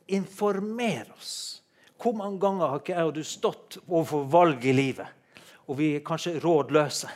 informerer 0.07 1.13
oss. 1.13 1.63
Hvor 2.01 2.13
mange 2.17 2.41
ganger 2.41 2.69
har 2.71 2.81
ikke 2.81 2.97
jeg 2.97 3.09
og 3.09 3.15
du 3.17 3.25
stått 3.25 3.79
overfor 3.87 4.27
valg 4.31 4.65
i 4.69 4.75
livet, 4.77 5.09
og 5.67 5.79
vi 5.79 5.95
er 5.97 6.05
kanskje 6.05 6.37
rådløse? 6.43 7.09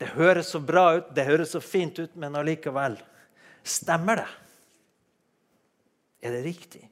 Det 0.00 0.14
høres 0.16 0.54
så 0.54 0.60
bra 0.64 0.86
ut, 0.96 1.12
det 1.14 1.26
høres 1.28 1.52
så 1.54 1.60
fint 1.62 1.98
ut, 2.00 2.16
men 2.16 2.36
allikevel 2.36 2.98
Stemmer 3.64 4.18
det? 4.20 4.30
Er 6.24 6.34
det 6.34 6.42
riktig? 6.44 6.82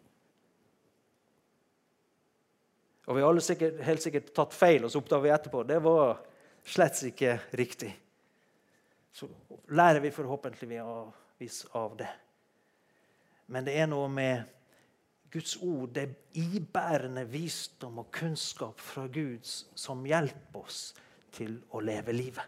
Og 3.07 3.17
vi 3.17 3.23
har 3.23 3.33
alle 3.33 3.43
sikkert, 3.43 3.81
helt 3.83 4.03
sikkert 4.03 4.31
tatt 4.37 4.55
feil, 4.55 4.85
og 4.85 4.93
så 4.93 5.01
oppdager 5.03 5.25
vi 5.27 5.35
etterpå 5.35 5.63
det 5.67 5.79
var 5.83 6.21
slett 6.63 7.01
ikke 7.09 7.37
riktig. 7.59 7.91
Så 9.13 9.29
lærer 9.75 10.01
vi 10.01 10.13
forhåpentligvis 10.15 11.65
av 11.77 11.97
det. 11.99 12.11
Men 13.53 13.67
det 13.67 13.75
er 13.77 13.91
noe 13.91 14.09
med 14.09 14.45
Guds 15.33 15.57
ord, 15.65 15.89
det 15.97 16.09
ibærende 16.37 17.25
visdom 17.29 17.99
og 18.03 18.11
kunnskap 18.13 18.81
fra 18.81 19.07
Gud 19.13 19.49
som 19.49 20.05
hjelper 20.07 20.61
oss 20.61 20.81
til 21.33 21.57
å 21.73 21.81
leve 21.81 22.13
livet. 22.13 22.45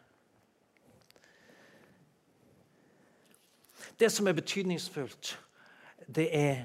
Det 4.01 4.11
som 4.13 4.29
er 4.29 4.37
betydningsfullt, 4.37 5.35
det 6.07 6.29
er 6.37 6.65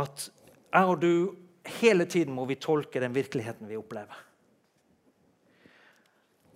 at 0.00 0.28
jeg 0.72 0.90
og 0.90 1.00
du 1.02 1.43
hele 1.64 2.04
tiden 2.04 2.34
må 2.34 2.44
vi 2.44 2.58
tolke 2.60 3.00
den 3.00 3.14
virkeligheten 3.14 3.68
vi 3.68 3.76
opplever. 3.76 4.16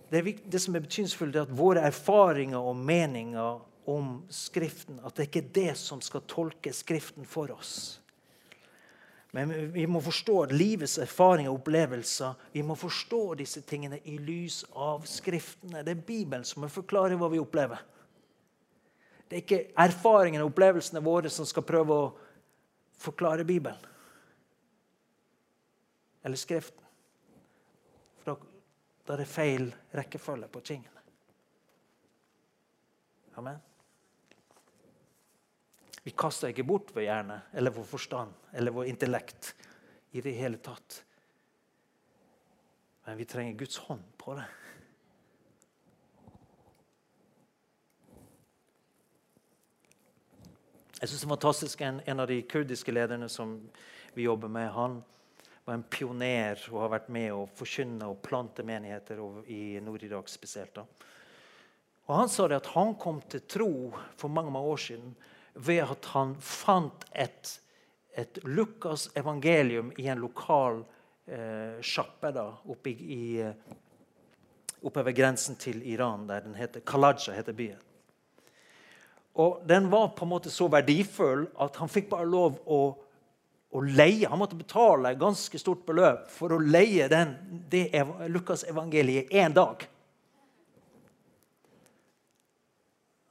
Det, 0.09 0.21
det 0.45 0.59
som 0.59 0.75
er 0.75 0.85
betydningsfullt, 0.85 1.35
er 1.35 1.45
at 1.45 1.57
våre 1.57 1.85
erfaringer 1.85 2.57
og 2.57 2.77
meninger 2.77 3.59
om 3.89 4.19
Skriften 4.33 4.99
at 5.05 5.17
det 5.17 5.29
ikke 5.29 5.43
er 5.43 5.51
det 5.55 5.73
som 5.77 6.01
skal 6.01 6.25
tolke 6.29 6.73
Skriften 6.73 7.25
for 7.29 7.51
oss. 7.53 7.99
Men 9.31 9.51
vi 9.73 9.85
må 9.85 10.01
forstå 10.01 10.39
at 10.47 10.53
livets 10.55 10.97
erfaringer 10.97 11.51
og 11.51 11.59
opplevelser 11.59 12.33
vi 12.53 12.63
må 12.65 12.73
forstå 12.77 13.21
disse 13.37 13.61
tingene 13.61 13.99
i 14.09 14.17
lys 14.17 14.63
av 14.73 15.05
Skriftene. 15.09 15.83
Det 15.85 15.93
er 15.93 16.07
Bibelen 16.07 16.45
som 16.45 16.63
må 16.65 16.71
forklare 16.73 17.17
hva 17.17 17.29
vi 17.29 17.41
opplever. 17.41 17.83
Det 19.29 19.37
er 19.37 19.43
ikke 19.43 19.61
erfaringene 19.77 20.41
og 20.41 20.49
opplevelsene 20.49 21.03
våre 21.05 21.29
som 21.29 21.45
skal 21.45 21.65
prøve 21.65 21.93
å 21.93 22.09
forklare 22.97 23.45
Bibelen 23.45 23.77
eller 26.23 26.39
Skriften. 26.39 26.85
For 28.19 28.35
da, 28.35 29.13
er 29.13 29.23
det 29.23 29.27
feil 29.29 29.69
rekkefølge 29.95 30.47
på 30.51 30.61
tingene. 30.61 31.03
Amen. 33.39 33.59
Vi 36.03 36.11
kaster 36.17 36.51
ikke 36.51 36.65
bort 36.67 36.91
vår 36.95 37.05
hjerne 37.05 37.41
eller 37.53 37.73
vår 37.75 37.87
forstand 37.87 38.53
eller 38.53 38.73
vår 38.75 38.89
intellekt 38.91 39.53
i 40.11 40.21
det 40.21 40.33
hele 40.37 40.57
tatt. 40.63 41.03
Men 43.05 43.17
vi 43.17 43.25
trenger 43.25 43.59
Guds 43.59 43.77
hånd 43.77 44.03
på 44.17 44.35
det. 44.37 44.47
Jeg 50.99 51.09
synes 51.09 51.21
det 51.21 51.27
er 51.27 51.31
fantastisk 51.31 51.81
en, 51.81 52.01
en, 52.05 52.19
av 52.19 52.27
de 52.27 52.41
kurdiske 52.43 52.91
lederne 52.91 53.29
som 53.31 53.53
vi 54.13 54.25
jobber 54.25 54.51
med, 54.51 54.67
han 54.75 54.99
var 55.69 55.77
en 55.77 55.85
pioner 55.85 56.61
og 56.71 56.81
har 56.81 56.93
vært 56.95 57.09
med 57.13 57.29
å 57.29 57.45
forkynne 57.53 58.07
og 58.09 58.21
plante 58.25 58.63
menigheter 58.65 59.19
i 59.53 59.77
Nord-Irak 59.85 60.29
spesielt. 60.31 60.79
Da. 60.79 60.85
Og 62.09 62.15
Han 62.15 62.31
sa 62.33 62.47
det 62.49 62.57
at 62.57 62.71
han 62.73 62.95
kom 62.97 63.19
til 63.29 63.43
tro 63.45 63.73
for 64.17 64.33
mange, 64.33 64.49
mange 64.55 64.71
år 64.73 64.81
siden 64.81 65.11
ved 65.53 65.83
at 65.85 66.07
han 66.15 66.33
fant 66.41 67.05
et, 67.13 67.51
et 68.17 68.39
Lukas 68.47 69.09
evangelium 69.19 69.91
i 70.01 70.07
en 70.09 70.23
lokal 70.23 70.81
eh, 71.29 71.77
sjappe 71.85 72.31
oppe, 72.41 72.89
i, 72.89 73.45
ved 74.81 75.13
grensen 75.13 75.59
til 75.59 75.83
Iran, 75.85 76.25
der 76.27 76.47
den 76.47 76.57
heter 76.57 76.81
Kalaja 76.81 77.35
heter 77.35 77.53
byen. 77.53 77.85
Og 79.37 79.61
den 79.69 79.91
var 79.91 80.15
på 80.17 80.25
en 80.25 80.33
måte 80.33 80.49
så 80.49 80.65
verdifull 80.71 81.45
at 81.61 81.77
han 81.77 81.91
fikk 81.91 82.09
bare 82.09 82.25
lov 82.25 82.57
å, 82.65 82.81
å 83.69 83.81
leie. 83.85 84.27
Han 84.27 84.39
måtte 84.41 84.57
betale 84.57 85.13
et 85.13 85.21
ganske 85.21 85.59
stort 85.61 85.85
beløp 85.85 86.27
for 86.33 86.53
å 86.55 86.59
leie 86.61 87.07
den, 87.11 87.35
det 87.69 87.91
Lukas 88.31 88.65
evangeliet 88.67 89.31
én 89.31 89.53
dag. 89.53 89.85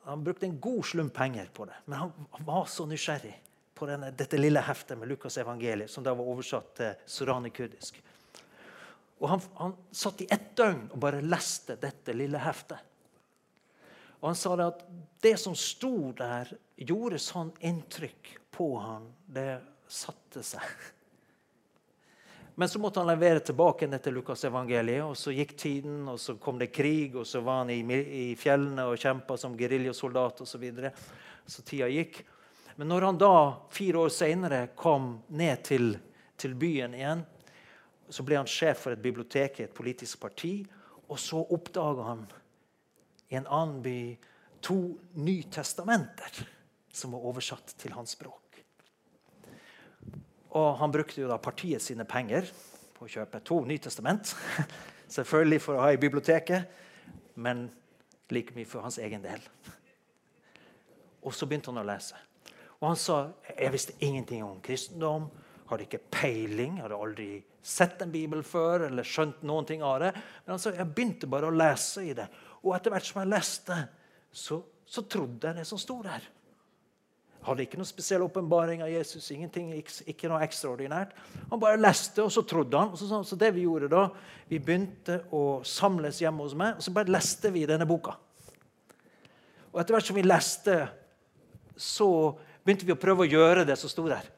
Han 0.09 0.25
brukte 0.25 0.47
en 0.47 0.61
god 0.61 0.85
slump 0.87 1.13
penger 1.15 1.51
på 1.53 1.67
det, 1.69 1.77
men 1.85 1.99
han 1.99 2.47
var 2.47 2.65
så 2.71 2.87
nysgjerrig 2.89 3.35
på 3.77 3.87
denne, 3.87 4.11
dette 4.11 4.39
lille 4.39 4.63
heftet 4.65 4.99
med 4.99 5.11
Lukas 5.11 5.37
evangeliet, 5.39 5.91
som 5.91 6.05
da 6.07 6.15
var 6.17 6.31
oversatt 6.33 6.71
til 6.79 6.95
surani-kurdisk. 7.07 7.99
Og 9.19 9.29
han, 9.29 9.43
han 9.59 9.75
satt 9.91 10.23
i 10.23 10.29
ett 10.31 10.55
døgn 10.57 10.87
og 10.95 11.03
bare 11.03 11.21
leste 11.23 11.77
dette 11.83 12.15
lille 12.15 12.41
heftet. 12.41 12.79
Og 14.19 14.29
Han 14.31 14.39
sa 14.39 14.57
det 14.59 14.67
at 14.67 14.81
det 15.23 15.37
som 15.39 15.55
sto 15.55 16.11
der, 16.19 16.51
gjorde 16.79 17.19
sånn 17.23 17.53
inntrykk 17.63 18.33
på 18.55 18.73
han. 18.83 19.07
Det 19.27 19.61
satte 19.89 20.43
seg. 20.45 20.65
Men 22.59 22.69
så 22.69 22.81
måtte 22.83 22.99
han 23.01 23.07
levere 23.07 23.41
tilbake 23.41 23.87
dette 23.87 24.11
Lukas-evangeliet. 24.11 25.05
og 25.05 25.17
Så 25.17 25.31
gikk 25.31 25.53
tiden, 25.57 26.01
og 26.11 26.19
så 26.21 26.35
kom 26.43 26.59
det 26.59 26.73
krig, 26.75 27.15
og 27.15 27.27
så 27.27 27.39
var 27.41 27.61
han 27.63 27.71
i, 27.71 27.79
i 27.95 28.25
fjellene 28.35 28.89
og 28.91 28.99
kjempa 28.99 29.37
som 29.39 29.55
geriljasoldat 29.55 30.43
osv. 30.43 30.51
Så, 30.51 30.59
videre. 30.59 30.91
så 31.47 31.63
tida 31.63 31.87
gikk. 31.87 32.25
Men 32.75 32.91
når 32.91 33.07
han 33.07 33.21
da, 33.23 33.37
fire 33.71 34.03
år 34.03 34.11
seinere, 34.11 34.59
kom 34.75 35.21
ned 35.29 35.63
til, 35.71 35.97
til, 36.35 36.59
byen 36.59 36.99
igjen, 36.99 37.23
så 38.11 38.27
ble 38.27 38.41
han 38.41 38.51
sjef 38.51 38.85
for 38.89 38.97
et 38.97 39.07
bibliotek 39.07 39.61
i 39.61 39.69
et 39.69 39.79
politisk 39.79 40.19
parti. 40.27 40.57
Og 41.07 41.19
så 41.19 41.39
oppdaga 41.39 42.11
han 42.11 42.27
i 43.31 43.39
en 43.39 43.47
annen 43.47 43.79
by 43.87 44.01
to 44.67 44.81
Nytestamenter 45.15 46.43
som 46.91 47.15
var 47.15 47.31
oversatt 47.31 47.79
til 47.79 47.95
hans 47.95 48.19
språk. 48.19 48.48
Og 50.57 50.77
Han 50.79 50.93
brukte 50.93 51.21
jo 51.21 51.29
da 51.29 51.37
partiet 51.43 51.83
sine 51.85 52.07
penger 52.09 52.49
på 52.97 53.07
å 53.07 53.11
kjøpe 53.11 53.41
to 53.45 53.61
Nytestament. 53.69 54.35
Selvfølgelig 55.17 55.61
for 55.65 55.79
å 55.79 55.85
ha 55.87 55.93
i 55.93 56.01
biblioteket, 56.01 56.69
men 57.41 57.69
like 58.33 58.55
mye 58.57 58.69
for 58.69 58.85
hans 58.85 58.99
egen 59.01 59.23
del. 59.25 59.41
Og 61.25 61.35
så 61.35 61.49
begynte 61.49 61.73
han 61.73 61.81
å 61.81 61.87
lese. 61.87 62.17
Og 62.79 62.91
han 62.91 62.99
sa 63.01 63.19
jeg 63.51 63.75
visste 63.75 63.97
ingenting 64.05 64.45
om 64.47 64.61
kristendom. 64.65 65.29
Hadde 65.69 65.85
ikke 65.85 66.01
peiling, 66.13 66.79
hadde 66.81 66.97
aldri 66.97 67.31
sett 67.61 68.01
en 68.01 68.13
bibel 68.13 68.41
før 68.47 68.87
eller 68.87 69.05
skjønt 69.05 69.43
noen 69.49 69.67
ting 69.69 69.83
av 69.85 69.99
det. 70.01 70.13
Men 70.45 70.55
han 70.55 70.63
sa 70.63 70.73
jeg 70.73 70.93
begynte 70.95 71.29
bare 71.31 71.51
å 71.51 71.55
lese 71.55 72.07
i 72.09 72.15
det. 72.17 72.29
Og 72.65 72.75
etter 72.77 72.95
hvert 72.95 73.09
som 73.09 73.21
jeg 73.23 73.33
leste, 73.33 73.79
så, 74.33 74.61
så 74.89 75.05
trodde 75.11 75.51
jeg 75.51 75.61
det 75.61 75.67
som 75.69 75.81
sto 75.81 75.99
der. 76.05 76.25
Hadde 77.49 77.65
ikke 77.65 77.79
noen 77.81 77.89
spesiell 77.89 78.23
åpenbaring 78.27 78.83
av 78.85 78.91
Jesus. 78.93 79.31
ingenting, 79.33 79.71
ikke 80.07 80.29
noe 80.29 80.43
ekstraordinært. 80.45 81.15
Han 81.51 81.61
bare 81.63 81.81
leste, 81.81 82.21
og 82.23 82.33
så 82.33 82.43
trodde 82.45 82.77
han. 82.77 82.97
Så, 82.97 83.09
så 83.25 83.37
det 83.37 83.55
Vi 83.57 83.65
gjorde 83.65 83.89
da, 83.89 84.09
vi 84.49 84.61
begynte 84.61 85.23
å 85.33 85.63
samles 85.65 86.21
hjemme 86.21 86.45
hos 86.45 86.57
meg, 86.59 86.77
og 86.77 86.85
så 86.85 86.93
bare 86.93 87.13
leste 87.13 87.51
vi 87.55 87.65
denne 87.67 87.89
boka. 87.89 88.19
Og 89.73 89.81
Etter 89.81 89.97
hvert 89.97 90.11
som 90.11 90.17
vi 90.17 90.27
leste, 90.27 90.77
så 91.77 92.11
begynte 92.65 92.85
vi 92.85 92.93
å 92.93 93.01
prøve 93.01 93.25
å 93.25 93.31
gjøre 93.31 93.65
det 93.65 93.79
som 93.81 93.89
sto 93.89 94.05
der. 94.11 94.29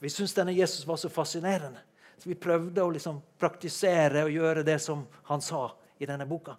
Vi 0.00 0.08
syntes 0.08 0.32
denne 0.36 0.56
Jesus 0.56 0.86
var 0.88 0.96
så 0.96 1.10
fascinerende. 1.12 1.82
Så 2.16 2.28
vi 2.28 2.36
prøvde 2.36 2.82
å 2.84 2.92
liksom 2.92 3.20
praktisere 3.40 4.24
og 4.24 4.32
gjøre 4.32 4.64
det 4.64 4.78
som 4.80 5.06
han 5.28 5.44
sa 5.44 5.66
i 6.00 6.08
denne 6.08 6.24
boka. 6.28 6.56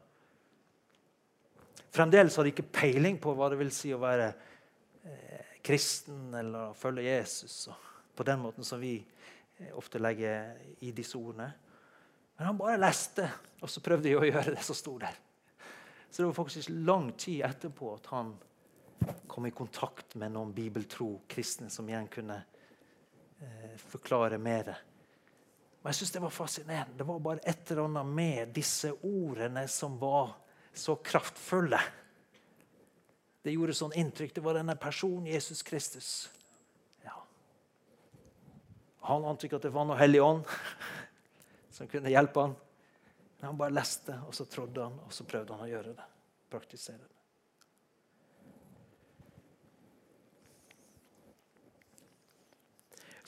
Fremdeles 1.91 2.35
hadde 2.37 2.49
de 2.49 2.53
ikke 2.55 2.71
peiling 2.71 3.17
på 3.21 3.33
hva 3.35 3.49
det 3.51 3.59
vil 3.59 3.71
si 3.75 3.91
å 3.91 3.99
være 4.01 4.27
eh, 5.03 5.55
kristen 5.63 6.33
eller 6.39 6.75
følge 6.77 7.03
Jesus. 7.03 7.69
på 8.15 8.23
den 8.23 8.39
måten 8.39 8.63
som 8.63 8.79
vi 8.79 8.95
eh, 9.57 9.71
ofte 9.75 9.99
legger 9.99 10.55
i 10.79 10.91
disse 10.91 11.17
ordene. 11.17 11.51
Men 12.37 12.47
han 12.47 12.57
bare 12.57 12.79
leste, 12.79 13.27
og 13.61 13.69
så 13.69 13.83
prøvde 13.83 14.09
de 14.09 14.15
å 14.15 14.23
gjøre 14.23 14.55
det 14.55 14.63
som 14.63 14.75
sto 14.75 14.97
der. 14.99 15.17
Så 16.09 16.21
det 16.21 16.29
var 16.29 16.39
faktisk 16.39 16.69
lang 16.69 17.11
tid 17.13 17.43
etterpå 17.47 17.93
at 17.95 18.07
han 18.11 18.31
kom 19.27 19.45
i 19.47 19.55
kontakt 19.55 20.15
med 20.15 20.31
noen 20.31 20.53
bibeltro 20.53 21.21
kristne 21.27 21.69
som 21.69 21.87
igjen 21.89 22.07
kunne 22.11 22.39
eh, 23.41 23.75
forklare 23.91 24.39
mer 24.39 24.73
men 25.81 25.89
jeg 25.89 25.95
synes 25.95 26.11
det 26.11 26.21
var 26.21 26.29
fascinerende. 26.29 26.97
Det 26.97 27.03
var 27.03 27.19
bare 27.19 27.39
et 27.43 27.71
eller 27.71 27.87
annet 27.87 28.05
med 28.05 28.49
disse 28.53 28.91
ordene 29.01 29.63
som 29.67 29.97
var 29.97 30.35
så 30.73 30.95
kraftfulle. 30.95 31.79
Det 33.41 33.53
gjorde 33.55 33.75
sånn 33.75 33.95
inntrykk. 33.97 34.35
Det 34.35 34.43
var 34.45 34.57
denne 34.59 34.75
personen 34.79 35.29
Jesus 35.31 35.63
Kristus. 35.65 36.09
Ja. 37.05 37.15
Han 39.09 39.25
antok 39.25 39.57
at 39.57 39.65
det 39.65 39.73
var 39.73 39.87
noe 39.89 39.99
hellig 39.99 40.21
ånd 40.23 40.45
som 41.75 41.89
kunne 41.91 42.13
hjelpe 42.13 42.45
han. 42.45 42.53
Men 43.39 43.49
han 43.49 43.57
bare 43.57 43.73
leste, 43.73 44.19
og 44.27 44.35
så 44.37 44.45
trodde 44.45 44.83
han, 44.85 44.99
og 45.01 45.13
så 45.15 45.25
prøvde 45.25 45.57
han 45.57 45.65
å 45.65 45.71
gjøre 45.71 45.95
det. 45.97 46.07
Praktisere 46.51 47.01
det. 47.01 47.17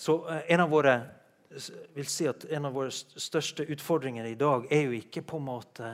Så 0.03 0.19
eh, 0.29 0.53
en 0.53 0.59
av 0.59 0.69
våre 0.69 0.95
vil 1.93 2.07
si 2.09 2.25
at 2.27 2.45
en 2.49 2.65
av 2.65 2.73
våre 2.73 2.91
største 2.93 3.65
utfordringer 3.69 4.25
i 4.25 4.37
dag 4.37 4.65
er 4.73 4.87
jo 4.87 4.95
ikke 4.97 5.21
på 5.25 5.37
en 5.37 5.45
måte 5.47 5.91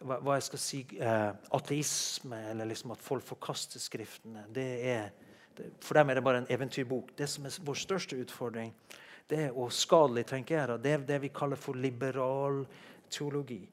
hva, 0.00 0.18
hva 0.20 0.36
jeg 0.36 0.46
skal 0.48 0.60
si, 0.60 0.82
eh, 1.00 1.30
ateisme, 1.56 2.40
eller 2.50 2.68
liksom 2.68 2.92
at 2.92 3.02
folk 3.04 3.24
forkaster 3.24 3.80
Skriftene. 3.80 4.44
Det 4.52 4.68
er, 4.90 5.10
det, 5.56 5.72
for 5.80 5.98
dem 5.98 6.10
er 6.10 6.18
det 6.18 6.24
bare 6.24 6.42
en 6.44 6.50
eventyrbok. 6.52 7.14
Det 7.16 7.28
som 7.30 7.46
er 7.46 7.58
vår 7.64 7.80
største 7.80 8.18
utfordring, 8.20 8.74
det 9.30 9.46
er, 9.48 9.56
og 9.56 9.72
skadelig, 9.74 10.26
tenker 10.30 10.58
jeg, 10.58 10.80
det 10.84 10.92
er 10.92 11.06
det 11.08 11.20
vi 11.24 11.32
kaller 11.34 11.58
for 11.58 11.74
liberal 11.74 12.64
teologi. 13.10 13.64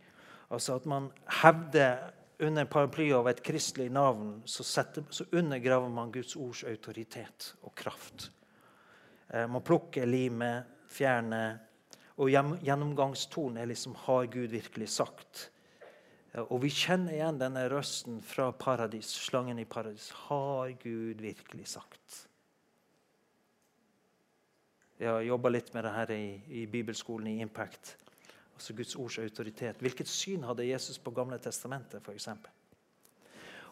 Altså 0.49 0.75
at 0.75 0.85
man 0.85 1.11
hevder 1.41 2.11
under 2.43 2.65
paraplyet 2.65 3.15
av 3.17 3.27
et 3.29 3.41
kristelig 3.45 3.89
navn, 3.93 4.41
så, 4.45 4.63
setter, 4.65 5.05
så 5.09 5.25
undergraver 5.31 5.89
man 5.89 6.11
Guds 6.11 6.35
ords 6.35 6.63
autoritet 6.67 7.53
og 7.61 7.75
kraft. 7.75 8.31
Eh, 9.29 9.45
man 9.49 9.63
plukker 9.65 10.09
limet, 10.09 10.69
fjerner 10.93 11.61
Og 12.21 12.29
gjennomgangstonen 12.29 13.57
er 13.57 13.65
liksom 13.65 13.95
Har 14.05 14.27
Gud 14.29 14.51
virkelig 14.53 14.91
sagt? 14.93 15.47
Og 16.33 16.63
vi 16.63 16.71
kjenner 16.73 17.13
igjen 17.13 17.37
denne 17.37 17.67
røsten 17.69 18.17
fra 18.25 18.47
paradis, 18.57 19.11
slangen 19.27 19.59
i 19.61 19.67
paradis. 19.69 20.07
Har 20.25 20.71
Gud 20.81 21.21
virkelig 21.21 21.67
sagt? 21.75 22.23
Jeg 24.97 25.11
har 25.11 25.21
jobba 25.27 25.51
litt 25.51 25.69
med 25.75 25.85
det 25.85 25.91
her 25.93 26.13
i, 26.15 26.25
i, 26.47 26.63
bibelskolen 26.65 27.27
i 27.29 27.35
Impact. 27.43 27.93
Altså 28.55 28.73
Guds 28.73 28.95
ords 28.95 29.19
autoritet. 29.21 29.81
Hvilket 29.81 30.09
syn 30.09 30.45
hadde 30.47 30.65
Jesus 30.65 30.97
på 30.97 31.13
Gamle 31.13 31.37
testamentet, 31.37 32.01
for 32.01 32.17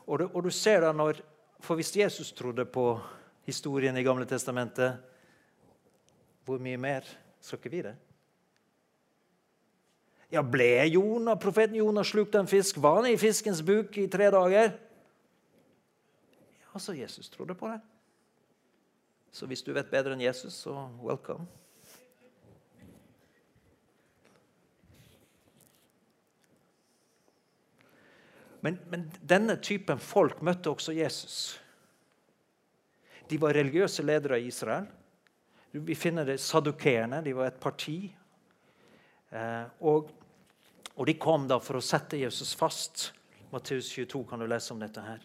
Og, 0.06 0.22
og 0.36 0.44
du 0.44 0.50
ser 0.50 0.82
da 0.82 0.92
når, 0.92 1.22
For 1.62 1.76
hvis 1.76 1.96
Jesus 1.96 2.32
trodde 2.32 2.66
på 2.66 3.00
historien 3.46 3.98
i 3.98 4.04
Gamle 4.04 4.26
testamentet, 4.26 4.98
hvor 6.46 6.58
mye 6.58 6.78
mer 6.78 7.06
skal 7.42 7.58
ikke 7.58 7.70
vi 7.70 7.82
det? 7.82 7.96
Ja, 10.32 10.42
ble 10.48 10.88
Jonah, 10.88 11.36
profeten 11.40 11.76
Jonah 11.76 12.06
slukt 12.08 12.36
av 12.36 12.46
en 12.46 12.48
fisk? 12.48 12.78
Var 12.80 13.02
han 13.02 13.10
i 13.10 13.18
fiskens 13.20 13.60
buk 13.68 13.98
i 14.00 14.08
tre 14.08 14.30
dager? 14.32 14.78
Ja, 16.72 16.80
så 16.80 16.96
Jesus 16.96 17.30
trodde 17.30 17.56
på 17.56 17.68
det. 17.68 17.82
Så 19.32 19.48
hvis 19.48 19.64
du 19.64 19.74
vet 19.76 19.92
bedre 19.92 20.16
enn 20.16 20.24
Jesus, 20.24 20.56
så 20.64 20.88
welcome. 21.04 21.48
Men, 28.62 28.78
men, 28.88 29.08
denne 29.26 29.58
typen 29.58 30.00
folk 30.00 30.40
møtte 30.46 30.72
også 30.72 30.94
Jesus. 30.94 31.38
De 33.28 33.40
var 33.42 33.56
religiøse 33.58 34.04
ledere 34.06 34.40
i 34.40 34.48
Israel. 34.52 34.88
Vi 35.72 35.96
finner 35.96 36.28
det 36.28 36.40
sadukeerne. 36.44 37.24
De 37.26 37.34
var 37.36 37.50
et 37.50 37.60
parti. 37.64 37.98
Eh, 39.32 39.66
og, 39.80 40.12
og, 41.02 41.08
de 41.10 41.18
kom 41.18 41.48
da 41.50 41.58
for 41.60 41.80
å 41.80 41.84
sette 41.84 42.20
Jesus 42.22 42.54
fast. 42.58 43.10
Matteus 43.52 43.90
22 43.92 44.22
kan 44.30 44.40
du 44.40 44.46
lese 44.48 44.72
om 44.74 44.80
dette 44.80 45.02
her. 45.02 45.24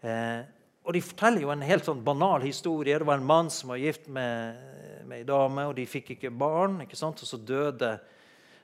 Eh, 0.00 0.40
og 0.88 0.96
De 0.96 1.02
forteller 1.04 1.44
jo 1.44 1.52
en 1.52 1.62
helt 1.68 1.84
sånn 1.84 2.00
banal 2.04 2.40
historie. 2.40 2.96
Det 2.96 3.06
var 3.06 3.20
en 3.20 3.28
mann 3.28 3.50
som 3.52 3.74
var 3.74 3.82
gift 3.82 4.08
med, 4.08 4.56
med 5.04 5.20
ei 5.20 5.26
dame, 5.28 5.68
og 5.68 5.76
de 5.76 5.84
fikk 5.84 6.14
ikke 6.16 6.32
barn. 6.32 6.80
ikke 6.86 6.96
sant? 6.96 7.20
Og 7.20 7.28
så 7.28 7.36
døde 7.36 7.98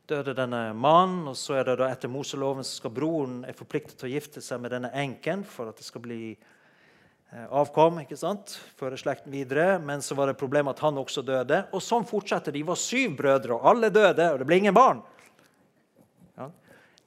døde 0.09 0.35
denne 0.37 0.75
mannen, 0.77 1.23
og 1.31 1.37
så 1.39 1.59
er 1.59 1.69
det 1.69 1.79
da 1.81 1.89
etter 1.89 2.11
Moseloven 2.13 2.65
så 2.67 2.77
skal 2.77 2.93
broren 2.93 3.39
er 3.49 3.57
forpliktet 3.57 3.97
til 3.97 4.11
å 4.11 4.13
gifte 4.13 4.43
seg 4.45 4.61
med 4.61 4.75
denne 4.75 4.91
enken 5.01 5.47
for 5.49 5.71
at 5.71 5.81
det 5.81 5.87
skal 5.87 6.03
bli 6.05 6.19
eh, 6.35 7.47
avkom 7.49 8.03
ikke 8.03 8.19
sant? 8.21 8.59
føre 8.77 8.99
slekten 9.01 9.33
videre. 9.33 9.79
Men 9.81 10.05
så 10.05 10.17
var 10.19 10.29
det 10.29 10.37
problemet 10.41 10.77
at 10.77 10.85
han 10.85 11.01
også 11.01 11.25
døde. 11.25 11.63
Og 11.73 11.81
sånn 11.85 12.05
fortsetter 12.09 12.53
de. 12.53 12.67
var 12.69 12.81
syv 12.81 13.17
brødre, 13.21 13.57
og 13.57 13.71
alle 13.73 13.93
døde, 13.93 14.29
og 14.33 14.43
det 14.43 14.49
ble 14.49 14.61
ingen 14.61 14.77
barn. 14.77 15.01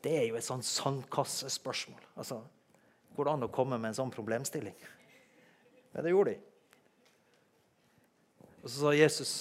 Ja? 0.07 0.11
Det 0.13 0.15
er 0.15 0.29
jo 0.29 0.37
et 0.39 0.45
sånn 0.45 0.63
sandkassespørsmål. 0.63 2.03
Altså, 2.15 2.39
går 3.15 3.27
det 3.27 3.31
an 3.33 3.45
å 3.47 3.51
komme 3.51 3.75
med 3.75 3.89
en 3.91 3.97
sånn 3.97 4.13
problemstilling? 4.13 4.75
Men 5.91 6.05
det 6.05 6.13
gjorde 6.13 6.35
de. 6.35 6.39
Og 8.61 8.69
så 8.69 8.79
sa 8.79 8.93
Jesus 8.95 9.35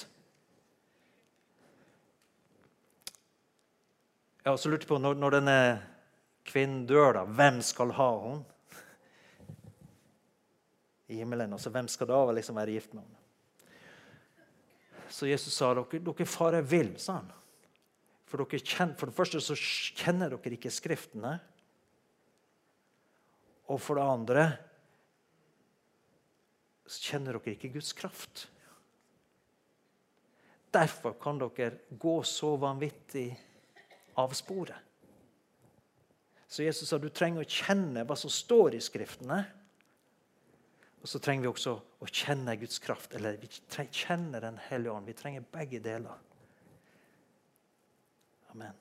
Og 4.47 4.61
så 4.63 4.71
lurte 4.71 4.85
jeg 4.87 4.93
på, 4.93 4.99
når, 5.03 5.17
når 5.19 5.35
denne 5.35 5.55
kvinnen 6.47 6.85
dør, 6.87 7.17
da, 7.17 7.23
hvem 7.27 7.57
skal 7.67 7.91
ha 7.97 8.11
henne? 8.23 8.45
I 11.11 11.19
himmelen. 11.19 11.51
altså 11.55 11.71
Hvem 11.75 11.89
skal 11.91 12.07
da 12.13 12.21
liksom 12.31 12.55
være 12.59 12.77
gift 12.77 12.93
med 12.95 13.03
henne? 13.03 13.19
Så 15.11 15.27
Jesus 15.27 15.55
sa 15.55 15.73
dere, 15.75 15.99
dere 15.99 16.27
farer 16.31 16.63
vill, 16.63 16.93
sa 17.03 17.19
han. 17.19 17.35
For, 18.27 18.43
kjenner, 18.59 18.97
for, 18.99 19.07
det 19.09 19.17
første 19.17 19.41
så 19.43 19.55
kjenner 19.57 20.33
dere 20.35 20.57
ikke 20.57 20.73
Skriftene. 20.75 21.37
Og 23.71 23.81
for 23.83 23.99
det 23.99 24.07
andre 24.07 24.47
så 26.87 27.03
kjenner 27.11 27.39
dere 27.39 27.55
ikke 27.55 27.73
Guds 27.75 27.93
kraft. 27.99 28.47
Derfor 30.75 31.17
kan 31.23 31.39
dere 31.41 31.73
gå 31.91 32.17
så 32.27 32.53
vanvittig 32.61 33.31
av 34.19 34.35
sporet. 34.37 34.83
Så 36.47 36.63
Jesus 36.63 36.89
sa 36.89 36.99
du 36.99 37.09
trenger 37.11 37.43
å 37.43 37.51
kjenne 37.51 38.05
hva 38.07 38.15
som 38.19 38.31
står 38.31 38.77
i 38.77 38.83
Skriftene. 38.83 39.41
Og 41.03 41.11
så 41.11 41.21
trenger 41.23 41.47
vi 41.47 41.51
også 41.51 41.75
å 42.03 42.07
kjenne 42.11 42.55
Guds 42.59 42.79
kraft, 42.83 43.15
eller 43.15 43.37
vi 43.39 43.51
kjenner 43.95 44.43
Den 44.43 44.59
hellige 44.69 44.95
ånd. 44.95 45.07
Vi 45.07 45.19
trenger 45.19 45.45
begge 45.53 45.83
deler. 45.83 46.23
Amen. 48.57 48.73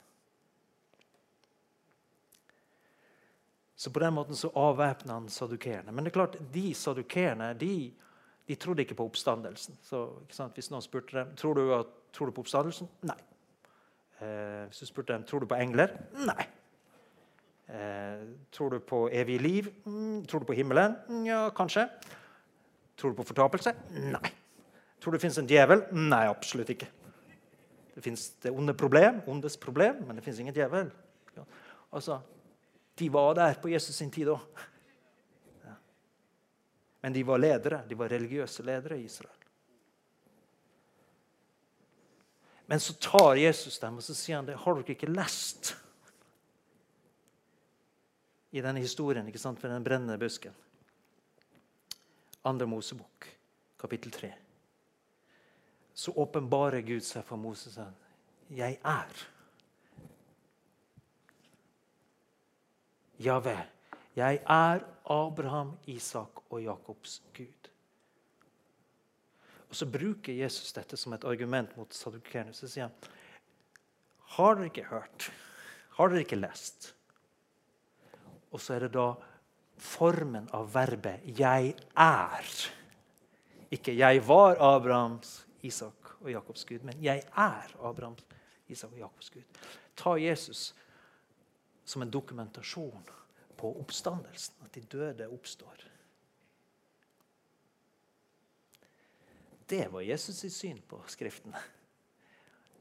Så 3.75 3.91
på 3.91 3.99
den 3.99 4.13
måten 4.15 4.35
så 4.35 4.49
avvæpna 4.55 5.13
han 5.13 5.29
sadukerene. 5.29 5.91
Men 5.91 6.05
det 6.05 6.13
er 6.13 6.15
klart, 6.15 6.37
de 6.53 6.69
sadukerene 6.73 7.51
de, 7.59 7.91
de 8.47 8.55
trodde 8.55 8.85
ikke 8.85 8.95
på 8.95 9.09
oppstandelsen. 9.09 9.75
Så 9.83 10.05
Hvis 10.55 10.71
noen 10.71 10.85
spurte 10.85 11.17
dem 11.17 11.35
tror 11.35 11.59
du, 11.59 11.65
tror 12.15 12.31
du 12.31 12.35
på 12.37 12.45
oppstandelsen, 12.45 12.87
nei. 13.03 13.17
Eh, 14.23 14.63
hvis 14.69 14.79
du 14.79 14.87
spurte 14.87 15.11
dem 15.11 15.27
tror 15.27 15.43
du 15.43 15.49
på 15.51 15.59
engler, 15.59 15.91
nei. 16.23 16.47
Eh, 17.67 18.23
tror 18.55 18.77
du 18.77 18.79
på 18.79 19.09
evig 19.11 19.41
liv? 19.41 19.71
Mm, 19.83 20.23
tror 20.25 20.45
du 20.45 20.47
på 20.47 20.55
himmelen? 20.55 20.95
Mm, 21.09 21.25
ja, 21.27 21.49
kanskje. 21.49 21.89
Tror 22.95 23.11
du 23.11 23.19
på 23.19 23.27
fortapelse? 23.27 23.75
Nei. 23.91 24.31
Tror 25.01 25.11
du 25.11 25.17
det 25.19 25.25
fins 25.27 25.41
en 25.41 25.51
djevel? 25.51 25.83
Nei, 25.91 26.29
absolutt 26.31 26.71
ikke. 26.71 26.87
Det 27.95 28.03
fins 28.03 28.29
det 28.43 28.51
onde 28.51 28.73
problem, 28.75 29.21
ondes 29.31 29.55
problem, 29.57 30.01
men 30.07 30.17
det 30.17 30.23
fins 30.25 30.39
ingen 30.39 30.55
djevel. 30.55 30.91
Ja. 31.35 31.45
Altså, 31.89 32.21
De 32.95 33.09
var 33.11 33.33
der 33.35 33.57
på 33.59 33.69
Jesus 33.69 33.95
sin 33.95 34.11
tid 34.11 34.29
òg. 34.31 34.43
Ja. 35.63 35.73
Men 37.03 37.13
de 37.13 37.23
var 37.27 37.39
ledere. 37.39 37.81
De 37.89 37.95
var 37.99 38.07
religiøse 38.07 38.63
ledere 38.63 38.99
i 38.99 39.03
Israel. 39.03 39.41
Men 42.65 42.79
så 42.79 42.93
tar 42.93 43.35
Jesus 43.35 43.79
dem 43.79 43.99
og 43.99 44.03
så 44.03 44.15
sier 44.15 44.39
han 44.39 44.47
det. 44.47 44.55
Har 44.59 44.79
dere 44.79 44.95
ikke 44.95 45.11
lest 45.11 45.75
i 48.55 48.63
denne 48.63 48.79
historien 48.79 49.27
ikke 49.27 49.43
sant, 49.43 49.59
for 49.59 49.67
den 49.67 49.83
brennende 49.83 50.17
busken? 50.19 50.55
Andre 52.47 52.67
Mosebok, 52.69 53.27
kapittel 53.81 54.15
3. 54.15 54.31
Så 55.95 56.11
åpenbarer 56.11 56.83
Gud 56.83 57.03
seg 57.07 57.23
for 57.23 57.39
Moses. 57.39 57.77
Jeg 58.51 58.79
er. 58.83 59.21
Javé, 63.15 63.55
jeg 64.15 64.41
er 64.43 64.83
Abraham, 65.07 65.77
Isak 65.87 66.43
og 66.49 66.59
Jakobs 66.63 67.21
Gud. 67.33 67.69
Og 69.69 69.75
Så 69.75 69.85
bruker 69.91 70.33
Jesus 70.33 70.73
dette 70.75 70.97
som 70.97 71.13
et 71.15 71.23
argument 71.23 71.71
mot 71.77 71.93
sadukerene. 71.93 72.53
Så 72.53 72.67
sier 72.67 72.89
han 72.89 73.13
Har 74.35 74.55
dere 74.55 74.69
ikke 74.69 74.89
hørt? 74.89 75.31
Har 75.95 76.11
dere 76.11 76.25
ikke 76.25 76.39
lest? 76.39 76.93
Og 78.51 78.59
så 78.59 78.75
er 78.75 78.85
det 78.85 78.93
da 78.95 79.13
formen 79.77 80.49
av 80.53 80.73
verbet 80.73 81.21
'jeg 81.25 81.75
er'. 81.95 82.71
Ikke 83.71 83.91
'jeg 83.91 84.27
var 84.27 84.55
Abrahams, 84.59 85.44
Isak 85.65 86.15
og 86.21 86.31
Jakobs 86.31 86.65
Gud', 86.65 86.83
men 86.83 87.01
'jeg 87.01 87.23
er 87.37 87.75
Abraham, 87.79 88.15
Isak 88.67 88.91
og 88.91 88.99
Jakobs 88.99 89.29
Gud'. 89.29 89.59
Ta 89.95 90.17
Jesus 90.17 90.75
som 91.85 92.01
en 92.01 92.11
dokumentasjon 92.11 93.03
på 93.57 93.79
oppstandelsen, 93.79 94.55
at 94.65 94.73
de 94.73 94.81
døde 94.81 95.27
oppstår. 95.27 95.85
Det 99.67 99.91
var 99.91 100.01
Jesus' 100.01 100.49
syn 100.49 100.81
på 100.87 101.01
Skriftene. 101.07 101.57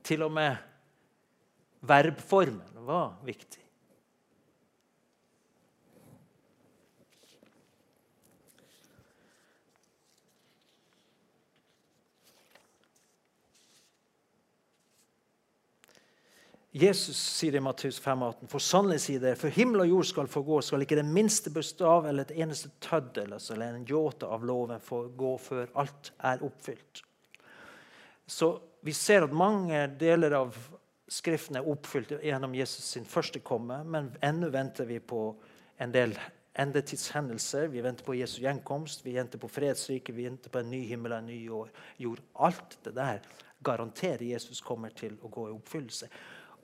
Til 0.04 0.22
og 0.22 0.32
med 0.32 0.56
verbformen 1.80 2.84
var 2.86 3.16
viktig. 3.24 3.63
Jesus 16.76 17.16
sier 17.16 17.54
i 17.54 17.60
Matteus 17.62 18.00
5,18.: 18.02 18.48
For 18.50 18.58
sannelig 18.58 19.04
sier 19.04 19.20
det, 19.22 19.36
for 19.38 19.54
himmel 19.54 19.84
og 19.84 19.92
jord 19.92 20.08
skal 20.08 20.30
forgå, 20.30 20.56
skal 20.58 20.82
ikke 20.82 20.98
det 20.98 21.06
minste 21.06 21.52
bestav 21.54 22.08
eller 22.10 22.26
et 22.26 22.40
eneste 22.42 22.72
tøddel 22.82 23.36
eller 23.36 23.68
en 23.68 23.84
jåte 23.86 24.26
av 24.26 24.42
loven 24.42 24.82
forgå 24.82 25.30
før 25.38 25.70
alt 25.78 26.10
er 26.18 26.42
oppfylt. 26.42 27.04
Så 28.26 28.50
vi 28.82 28.90
ser 28.90 29.28
at 29.28 29.36
mange 29.44 29.86
deler 30.00 30.34
av 30.40 30.58
Skriften 31.14 31.60
er 31.60 31.66
oppfylt 31.68 32.14
gjennom 32.24 32.54
Jesus 32.56 32.86
sin 32.96 33.04
første 33.06 33.42
komme, 33.44 33.76
men 33.84 34.08
ennå 34.24 34.48
venter 34.50 34.88
vi 34.88 34.96
på 34.98 35.34
en 35.78 35.92
del 35.94 36.16
endetidshendelser. 36.58 37.68
Vi 37.70 37.82
venter 37.84 38.06
på 38.06 38.16
Jesu 38.16 38.38
gjenkomst, 38.40 39.04
vi 39.04 39.12
venter 39.14 39.38
på 39.38 39.50
fredsriket, 39.52 40.16
vi 40.16 40.24
venter 40.26 40.50
på 40.50 40.62
en 40.62 40.72
ny 40.72 40.80
himmel 40.88 41.12
og 41.12 41.20
en 41.20 41.28
ny 41.28 41.42
jord. 41.44 42.24
Alt 42.40 42.78
det 42.88 42.96
der 42.96 43.20
garanterer 43.62 44.24
Jesus 44.24 44.64
kommer 44.64 44.96
til 44.96 45.20
å 45.22 45.28
gå 45.28 45.50
i 45.50 45.54
oppfyllelse 45.54 46.08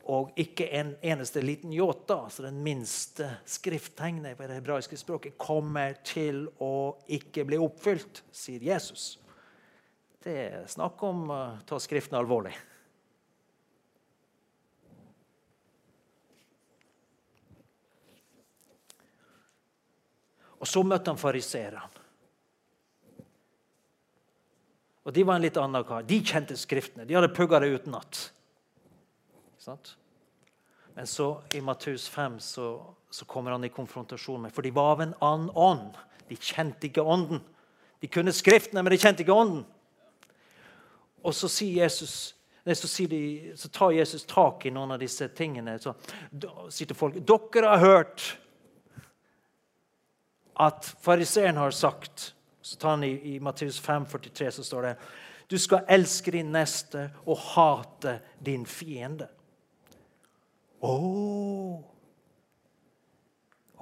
og 0.08 0.32
ikke 0.40 0.66
en 0.78 0.94
eneste 1.04 1.42
liten 1.44 1.72
jota, 1.74 2.22
altså 2.24 2.46
den 2.46 2.62
minste 2.64 3.28
skrifttegnet 3.48 4.38
på 4.38 4.48
det 4.48 4.56
hebraiske 4.60 4.96
språket, 4.98 5.36
kommer 5.38 5.98
til 6.06 6.46
å 6.62 6.96
ikke 7.12 7.44
bli 7.48 7.60
oppfylt, 7.60 8.22
sier 8.32 8.64
Jesus. 8.64 9.18
Det 10.20 10.36
er 10.46 10.66
snakk 10.68 11.00
om 11.06 11.30
å 11.32 11.40
ta 11.68 11.78
Skriften 11.80 12.18
alvorlig. 12.18 12.56
Og 20.60 20.68
så 20.68 20.82
møtte 20.84 21.08
han 21.08 21.20
fariseerne. 21.20 21.86
Og 25.08 25.14
De 25.16 25.24
var 25.24 25.38
en 25.38 25.46
litt 25.46 25.56
annen 25.56 25.86
kar. 25.88 26.04
De 26.04 26.20
kjente 26.20 26.58
Skriftene. 26.60 27.06
De 27.08 27.16
hadde 27.16 27.32
pugga 27.32 27.62
det 27.62 27.72
utenat. 27.72 28.26
Men 30.94 31.06
så 31.06 31.42
i 31.54 31.60
Matteus 31.60 32.08
5 32.08 32.40
så, 32.40 32.94
så, 33.10 33.24
kommer 33.24 33.50
han 33.50 33.64
i 33.64 33.68
konfrontasjon 33.68 34.42
med 34.42 34.54
For 34.54 34.62
de 34.62 34.72
var 34.74 34.92
av 34.92 35.02
en 35.04 35.14
annen 35.20 35.50
ånd. 35.54 35.98
De 36.28 36.36
kjente 36.36 36.88
ikke 36.88 37.04
ånden. 37.04 37.42
De 38.00 38.08
kunne 38.08 38.32
Skriftene, 38.32 38.82
men 38.82 38.94
de 38.94 39.00
kjente 39.00 39.24
ikke 39.24 39.36
ånden. 39.36 39.64
Og 41.20 41.36
så 41.36 41.50
sier 41.52 41.82
Jesus 41.84 42.34
så, 42.60 43.06
de, 43.08 43.52
så, 43.56 43.68
tar 43.72 43.94
Jesus 43.96 44.24
tak 44.28 44.66
i 44.66 44.70
noen 44.70 44.92
av 44.94 45.00
disse 45.00 45.26
tingene. 45.34 45.78
Så 45.80 45.94
sier 46.70 46.90
til 46.90 46.96
folk 46.96 47.16
dere 47.16 47.72
har 47.72 47.80
hørt 47.82 48.26
at 50.60 50.90
fariseeren 51.00 51.56
har 51.56 51.72
sagt 51.72 52.34
så 52.62 52.76
tar 52.76 52.90
han 52.90 53.04
I, 53.04 53.14
i 53.34 53.40
Matteus 53.40 53.80
5, 53.80 54.06
43 54.06 54.50
så 54.52 54.64
står 54.64 54.82
det 54.86 54.94
du 55.50 55.56
skal 55.58 55.88
elske 55.90 56.30
din 56.30 56.52
neste 56.54 57.08
og 57.24 57.40
hate 57.56 58.20
din 58.38 58.62
fiende. 58.68 59.26
Å, 60.80 60.94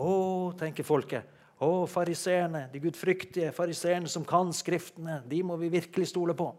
å 0.02 0.12
tenker 0.58 0.86
folket. 0.86 1.34
Å, 1.58 1.86
fariseerne, 1.90 2.68
de 2.72 2.80
gudfryktige 2.82 3.52
fariseerne 3.54 4.10
som 4.10 4.24
kan 4.26 4.52
Skriftene, 4.54 5.20
de 5.26 5.42
må 5.46 5.56
vi 5.58 5.70
virkelig 5.72 6.10
stole 6.12 6.34
på. 6.38 6.52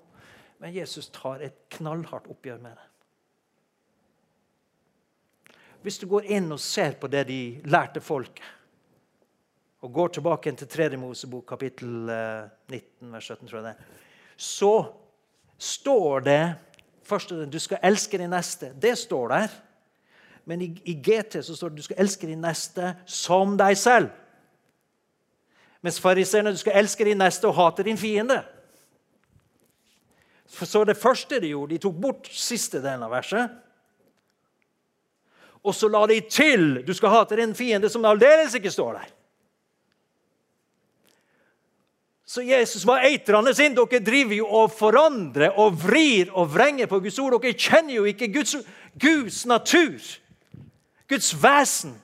Men 0.60 0.76
Jesus 0.76 1.08
tar 1.16 1.44
et 1.44 1.56
knallhardt 1.78 2.28
oppgjør 2.32 2.60
med 2.64 2.76
det. 2.76 2.88
Hvis 5.84 6.00
du 6.02 6.10
går 6.12 6.28
inn 6.36 6.52
og 6.52 6.60
ser 6.60 6.98
på 7.00 7.08
det 7.08 7.24
de 7.30 7.42
lærte 7.72 8.04
folket, 8.04 8.44
og 9.80 9.94
går 9.96 10.10
tilbake 10.18 10.52
til 10.60 10.68
3. 10.68 10.98
Mosebok, 11.00 11.46
kapittel 11.48 11.88
19, 12.68 12.76
eh, 12.76 13.14
vers 13.14 13.30
17, 13.32 13.48
tror 13.48 13.62
jeg 13.62 13.68
det, 13.70 13.76
så 14.36 14.74
står 15.56 16.26
det 16.26 16.44
første, 17.08 17.46
du 17.48 17.60
skal 17.60 17.80
elske 17.88 18.20
din 18.20 18.32
neste. 18.36 18.74
Det 18.76 18.98
står 19.00 19.32
der. 19.32 19.56
Men 20.50 20.64
i, 20.66 20.72
i 20.90 20.96
GT 20.98 21.44
så 21.46 21.54
står 21.54 21.70
det 21.70 21.76
at 21.76 21.82
du 21.82 21.86
skal 21.86 22.02
elske 22.02 22.28
din 22.28 22.42
neste 22.42 22.94
som 23.06 23.54
deg 23.60 23.78
selv. 23.78 24.10
Mens 25.86 26.00
fariseerne 26.02 26.56
du 26.56 26.58
skal 26.60 26.80
elske 26.82 27.06
din 27.06 27.22
neste 27.22 27.48
og 27.48 27.56
hate 27.60 27.86
din 27.86 28.00
fiende. 28.00 28.42
Så 30.50 30.82
det 30.84 30.98
første 30.98 31.38
de 31.40 31.52
gjorde, 31.52 31.76
de 31.76 31.84
tok 31.84 32.00
bort 32.02 32.30
siste 32.34 32.82
delen 32.82 33.06
av 33.06 33.14
verset. 33.14 33.54
Og 35.62 35.76
så 35.76 35.90
la 35.92 36.02
de 36.10 36.18
til 36.26 36.80
du 36.88 36.94
skal 36.98 37.14
hate 37.14 37.38
din 37.38 37.54
fiende, 37.56 37.92
som 37.92 38.08
aldeles 38.10 38.56
ikke 38.58 38.72
står 38.74 38.98
der. 38.98 39.12
Så 42.30 42.42
Jesus 42.46 42.86
var 42.86 43.06
eitrende 43.06 43.54
sin. 43.58 43.74
Dere 43.78 44.02
driver 44.06 44.36
jo 44.38 44.48
og 44.64 44.74
forandrer 44.74 45.56
og 45.58 45.78
vrir 45.82 46.30
og 46.38 46.50
vrenger 46.54 46.90
på 46.90 47.00
Guds 47.02 47.18
ord. 47.22 47.38
Dere 47.42 47.58
kjenner 47.58 47.96
jo 47.96 48.10
ikke 48.10 48.30
Guds, 48.34 48.56
Guds 49.02 49.46
natur, 49.50 49.98
Guds 51.10 51.34
vesen. 51.34 51.96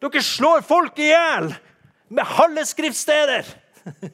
Dere 0.00 0.22
slår 0.24 0.64
folk 0.64 0.98
i 0.98 1.10
hjel 1.10 1.50
med 2.08 2.24
halve 2.24 2.64
skriftsteder. 2.66 3.44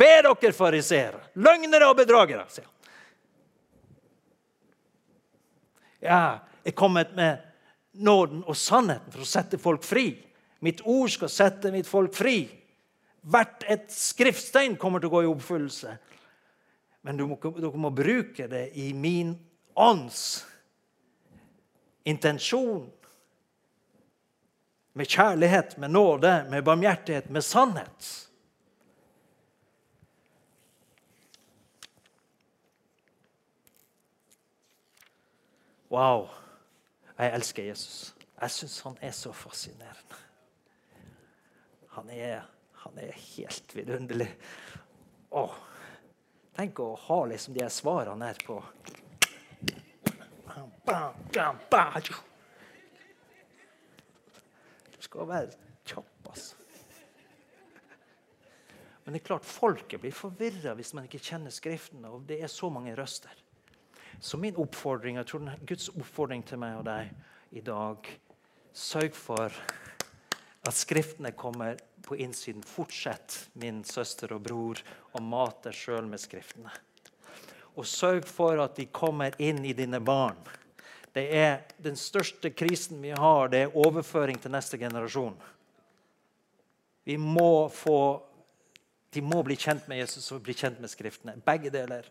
Ved 0.00 0.24
dere 0.26 0.52
fariseere, 0.56 1.20
løgnere 1.38 1.90
og 1.90 2.00
bedragere, 2.00 2.46
sier 2.50 2.64
han. 2.66 2.72
Ja, 6.06 6.22
jeg 6.64 6.72
er 6.72 6.76
kommet 6.76 7.12
med 7.16 7.44
nåden 7.96 8.42
og 8.44 8.56
sannheten 8.58 9.12
for 9.12 9.24
å 9.24 9.28
sette 9.28 9.58
folk 9.60 9.84
fri. 9.86 10.10
Mitt 10.64 10.82
ord 10.88 11.10
skal 11.12 11.30
sette 11.32 11.72
mitt 11.74 11.88
folk 11.88 12.14
fri. 12.16 12.46
Hvert 13.26 13.64
et 13.70 13.88
skriftstein 13.92 14.76
kommer 14.80 15.02
til 15.02 15.10
å 15.10 15.16
gå 15.16 15.22
i 15.24 15.30
oppfyllelse. 15.30 15.96
Men 17.06 17.22
må, 17.28 17.38
dere 17.38 17.80
må 17.80 17.92
bruke 17.94 18.48
det 18.50 18.68
i 18.78 18.90
min 18.96 19.34
ånds 19.78 20.44
intensjon. 22.06 22.86
Med 24.96 25.10
kjærlighet, 25.12 25.76
med 25.78 25.90
nåde, 25.90 26.46
med 26.50 26.64
barmhjertighet, 26.64 27.30
med 27.30 27.44
sannhet. 27.44 28.06
Wow. 35.92 36.28
Jeg 37.18 37.34
elsker 37.34 37.68
Jesus. 37.68 38.14
Jeg 38.40 38.52
syns 38.52 38.80
han 38.84 38.96
er 39.00 39.12
så 39.16 39.32
fascinerende. 39.32 40.22
Han 41.96 42.10
er, 42.12 42.42
han 42.82 42.98
er 43.00 43.12
helt 43.36 43.76
vidunderlig. 43.76 44.28
Åh, 45.30 45.54
tenk 46.56 46.80
å 46.84 46.90
ha 47.06 47.20
liksom 47.30 47.56
de 47.56 47.68
svarene 47.72 48.28
her 48.28 48.42
på 48.44 48.58
Du 54.96 55.00
skal 55.04 55.28
være 55.28 55.50
kjapp, 55.86 56.30
altså. 56.30 56.56
Men 59.04 59.14
det 59.14 59.20
er 59.20 59.26
klart, 59.28 59.46
folket 59.46 60.02
blir 60.02 60.14
forvirra 60.14 60.72
hvis 60.74 60.94
man 60.96 61.04
ikke 61.06 61.22
kjenner 61.22 61.54
Skriften. 61.54 62.04
og 62.04 62.24
det 62.26 62.40
er 62.42 62.50
så 62.50 62.70
mange 62.70 62.94
røster. 62.98 63.30
Så 64.20 64.36
min 64.36 64.56
oppfordring, 64.56 65.16
jeg 65.16 65.26
tror 65.26 65.52
Guds 65.66 65.88
oppfordring 65.92 66.42
til 66.46 66.58
meg 66.58 66.80
og 66.80 66.86
deg 66.88 67.12
i 67.52 67.62
dag 67.62 68.08
Sørg 68.76 69.14
for 69.16 69.52
at 70.66 70.74
Skriftene 70.74 71.30
kommer 71.32 71.78
på 72.04 72.18
innsiden. 72.20 72.64
Fortsett, 72.66 73.48
min 73.54 73.84
søster 73.84 74.34
og 74.34 74.42
bror, 74.42 74.82
å 75.14 75.22
mate 75.22 75.72
sjøl 75.72 76.08
med 76.10 76.20
Skriftene. 76.20 76.72
Og 77.76 77.86
sørg 77.88 78.24
for 78.28 78.60
at 78.62 78.76
de 78.78 78.88
kommer 78.88 79.36
inn 79.42 79.64
i 79.64 79.74
dine 79.76 80.00
barn. 80.00 80.38
Det 81.12 81.26
er 81.32 81.62
Den 81.80 81.96
største 81.96 82.50
krisen 82.50 83.00
vi 83.00 83.10
har, 83.10 83.48
det 83.48 83.62
er 83.62 83.76
overføring 83.76 84.40
til 84.40 84.52
neste 84.52 84.78
generasjon. 84.78 85.36
Vi 87.04 87.16
må 87.16 87.68
få, 87.68 88.22
De 89.12 89.22
må 89.22 89.42
bli 89.42 89.56
kjent 89.56 89.88
med 89.88 90.02
Jesus 90.02 90.32
og 90.32 90.42
bli 90.44 90.54
kjent 90.54 90.80
med 90.80 90.90
Skriftene. 90.90 91.36
Begge 91.44 91.70
deler. 91.70 92.08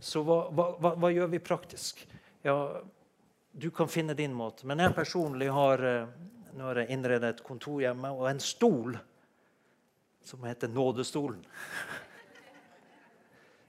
Så 0.00 0.22
hva, 0.26 0.48
hva, 0.50 0.94
hva, 0.96 1.10
gjør 1.12 1.28
vi 1.30 1.38
praktisk? 1.38 2.00
Ja, 2.42 2.56
du 3.52 3.68
kan 3.70 3.90
finne 3.90 4.16
din 4.18 4.34
måte. 4.34 4.66
Men 4.66 4.82
jeg 4.82 4.96
personlig 4.96 5.50
har, 5.52 5.82
eh, 5.84 6.08
nå 6.56 6.64
har 6.70 6.80
jeg 6.82 6.90
innredet 6.96 7.36
et 7.36 7.44
kontor 7.46 7.82
hjemme 7.84 8.10
og 8.16 8.26
en 8.30 8.42
stol 8.42 8.96
som 10.24 10.44
heter 10.46 10.70
Nådestolen. 10.70 11.42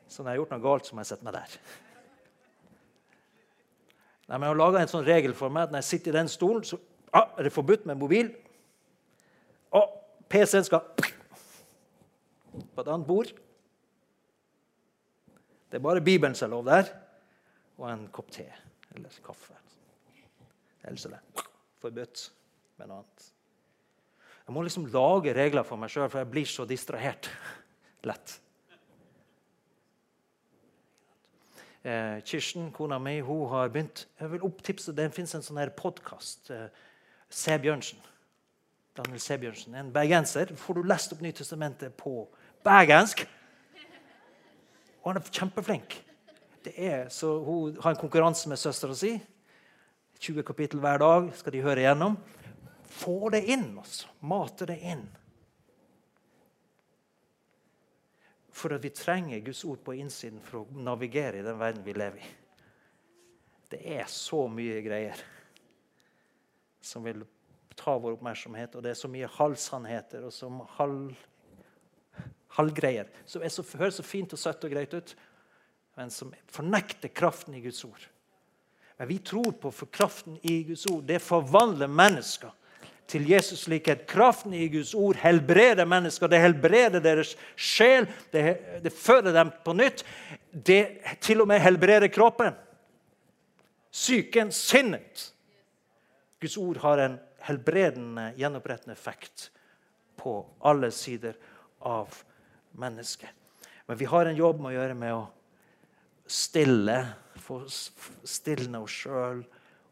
Så 0.08 0.22
når 0.22 0.30
jeg 0.30 0.34
har 0.34 0.42
gjort 0.44 0.54
noe 0.54 0.64
galt, 0.64 0.88
så 0.88 0.96
må 0.96 1.02
jeg 1.02 1.10
sette 1.10 1.26
meg 1.26 1.34
der. 1.38 1.56
Nei, 4.28 4.38
men 4.38 4.46
Jeg 4.46 4.52
har 4.54 4.60
laga 4.62 4.82
en 4.82 4.92
sånn 4.92 5.08
regel 5.08 5.34
for 5.38 5.54
meg 5.54 5.68
at 5.68 5.74
når 5.74 5.82
jeg 5.82 5.90
sitter 5.90 6.14
i 6.14 6.18
den 6.20 6.30
stolen, 6.32 6.64
så 6.68 6.78
ah, 7.12 7.34
er 7.38 7.48
det 7.48 7.54
forbudt 7.56 7.88
med 7.90 8.00
mobil. 8.00 8.30
Og 9.74 9.98
PC-en 10.30 10.68
skal 10.68 10.86
på 12.54 12.82
et 12.82 12.88
annet 12.88 13.08
bord. 13.08 13.34
Det 15.70 15.80
er 15.80 15.84
bare 15.84 16.06
Bibelen 16.06 16.38
som 16.38 16.48
er 16.48 16.54
lov 16.54 16.68
der, 16.70 16.90
og 17.82 17.90
en 17.90 18.08
kopp 18.14 18.30
te 18.32 18.46
eller 18.94 19.22
kaffe. 19.26 19.58
Ellers 20.86 21.06
er 21.08 21.16
det 21.16 21.46
forbudt 21.82 22.28
med 22.78 22.90
noe 22.90 23.02
annet. 23.02 23.30
Jeg 24.44 24.56
må 24.56 24.64
liksom 24.66 24.88
lage 24.92 25.34
regler 25.36 25.64
for 25.64 25.80
meg 25.80 25.92
sjøl, 25.92 26.10
for 26.12 26.20
jeg 26.20 26.32
blir 26.32 26.48
så 26.50 26.66
distrahert 26.68 27.30
lett. 28.10 28.40
Eh, 31.84 32.20
Kirsten, 32.24 32.70
kona 32.72 33.00
mi, 33.00 33.18
hun 33.20 33.50
har 33.52 33.68
begynt 33.68 34.06
Jeg 34.20 34.32
vil 34.32 34.44
opptipse, 34.48 34.94
Det 34.96 35.10
fins 35.12 35.36
en 35.36 35.44
sånn 35.44 35.60
podkast. 35.76 36.52
Eh. 36.52 37.58
Bjørnsen. 37.60 38.00
Daniel 38.96 39.20
C. 39.20 39.38
Bjørnsen, 39.38 39.76
En 39.76 39.92
bergenser. 39.92 40.54
Får 40.56 40.76
du 40.76 40.84
lest 40.84 41.14
opp 41.14 41.22
Nytestamentet 41.22 41.96
på 41.98 42.28
bergensk? 42.64 43.26
Og 45.04 45.12
han 45.12 45.20
er 45.20 45.32
kjempeflink. 45.32 45.98
Det 46.64 46.74
er, 46.78 47.10
så 47.10 47.44
Hun 47.44 47.76
har 47.82 47.92
en 47.92 48.00
konkurranse 48.00 48.48
med 48.50 48.58
søstera 48.58 48.96
si. 48.96 49.20
20 50.20 50.44
kapittel 50.44 50.80
hver 50.80 50.98
dag 50.98 51.32
skal 51.36 51.52
de 51.52 51.62
høre 51.62 51.84
igjennom. 51.84 52.16
Få 52.94 53.30
det 53.34 53.44
inn, 53.50 53.72
altså. 53.80 54.12
Mate 54.30 54.68
det 54.70 54.78
inn. 54.86 55.04
For 58.54 58.76
at 58.76 58.84
vi 58.86 58.94
trenger 58.94 59.42
Guds 59.44 59.64
ord 59.66 59.82
på 59.84 59.96
innsiden 59.98 60.42
for 60.46 60.62
å 60.62 60.82
navigere 60.86 61.42
i 61.42 61.46
den 61.46 61.58
verden 61.60 61.86
vi 61.86 61.96
lever 61.98 62.22
i. 62.22 62.32
Det 63.74 63.82
er 63.98 64.06
så 64.12 64.46
mye 64.52 64.78
greier 64.86 65.20
som 66.84 67.04
vil 67.08 67.24
ta 67.74 67.96
vår 67.98 68.20
oppmerksomhet, 68.20 68.76
og 68.78 68.86
det 68.86 68.94
er 68.94 69.00
så 69.00 69.10
mye 69.10 69.30
halvsannheter 69.40 70.28
og 70.28 70.36
som 70.36 70.62
halv 70.78 71.16
halvgreier 72.54 73.10
som 73.26 73.42
så, 73.50 73.64
høres 73.80 73.98
så 73.98 74.06
fint 74.06 74.34
og 74.36 74.40
søtt 74.40 74.66
og 74.66 74.74
greit 74.74 74.94
ut, 74.94 75.14
men 75.98 76.12
som 76.14 76.34
fornekter 76.54 77.10
kraften 77.10 77.56
i 77.58 77.62
Guds 77.64 77.82
ord. 77.88 78.04
Men 79.00 79.10
vi 79.10 79.18
tror 79.26 79.56
på 79.58 79.72
for 79.74 79.90
kraften 79.90 80.38
i 80.42 80.60
Guds 80.68 80.86
ord. 80.92 81.02
Det 81.10 81.18
forvandler 81.22 81.90
mennesker 81.90 82.54
til 83.08 83.28
Jesus 83.30 83.68
likhet. 83.68 84.06
Kraften 84.10 84.54
i 84.54 84.68
Guds 84.72 84.94
ord 84.94 85.20
helbreder 85.22 85.86
mennesker. 85.86 86.28
Det 86.32 86.42
helbreder 86.42 87.04
deres 87.04 87.36
sjel. 87.56 88.08
Det, 88.34 88.58
det 88.84 88.94
føder 88.94 89.36
dem 89.36 89.52
på 89.66 89.76
nytt. 89.78 90.06
Det 90.52 90.84
til 91.22 91.44
og 91.44 91.50
med 91.52 91.62
helbreder 91.64 92.08
kroppen. 92.14 92.56
Psyken, 93.94 94.52
sinnet. 94.52 95.30
Guds 96.42 96.58
ord 96.58 96.80
har 96.84 97.04
en 97.04 97.20
helbredende, 97.44 98.32
gjenopprettende 98.40 98.96
effekt 98.96 99.50
på 100.18 100.40
alle 100.64 100.92
sider 100.92 101.36
av 101.80 102.24
mennesket. 102.80 103.30
Men 103.86 104.00
vi 104.00 104.08
har 104.08 104.26
en 104.26 104.40
jobb 104.40 104.62
med 104.64 104.72
å 104.72 104.78
gjøre 104.78 104.96
med 104.98 105.16
å 105.16 105.24
stille, 106.28 106.98
få 107.44 107.60
stilne 107.68 108.80
oss 108.84 109.04
sjøl 109.04 109.44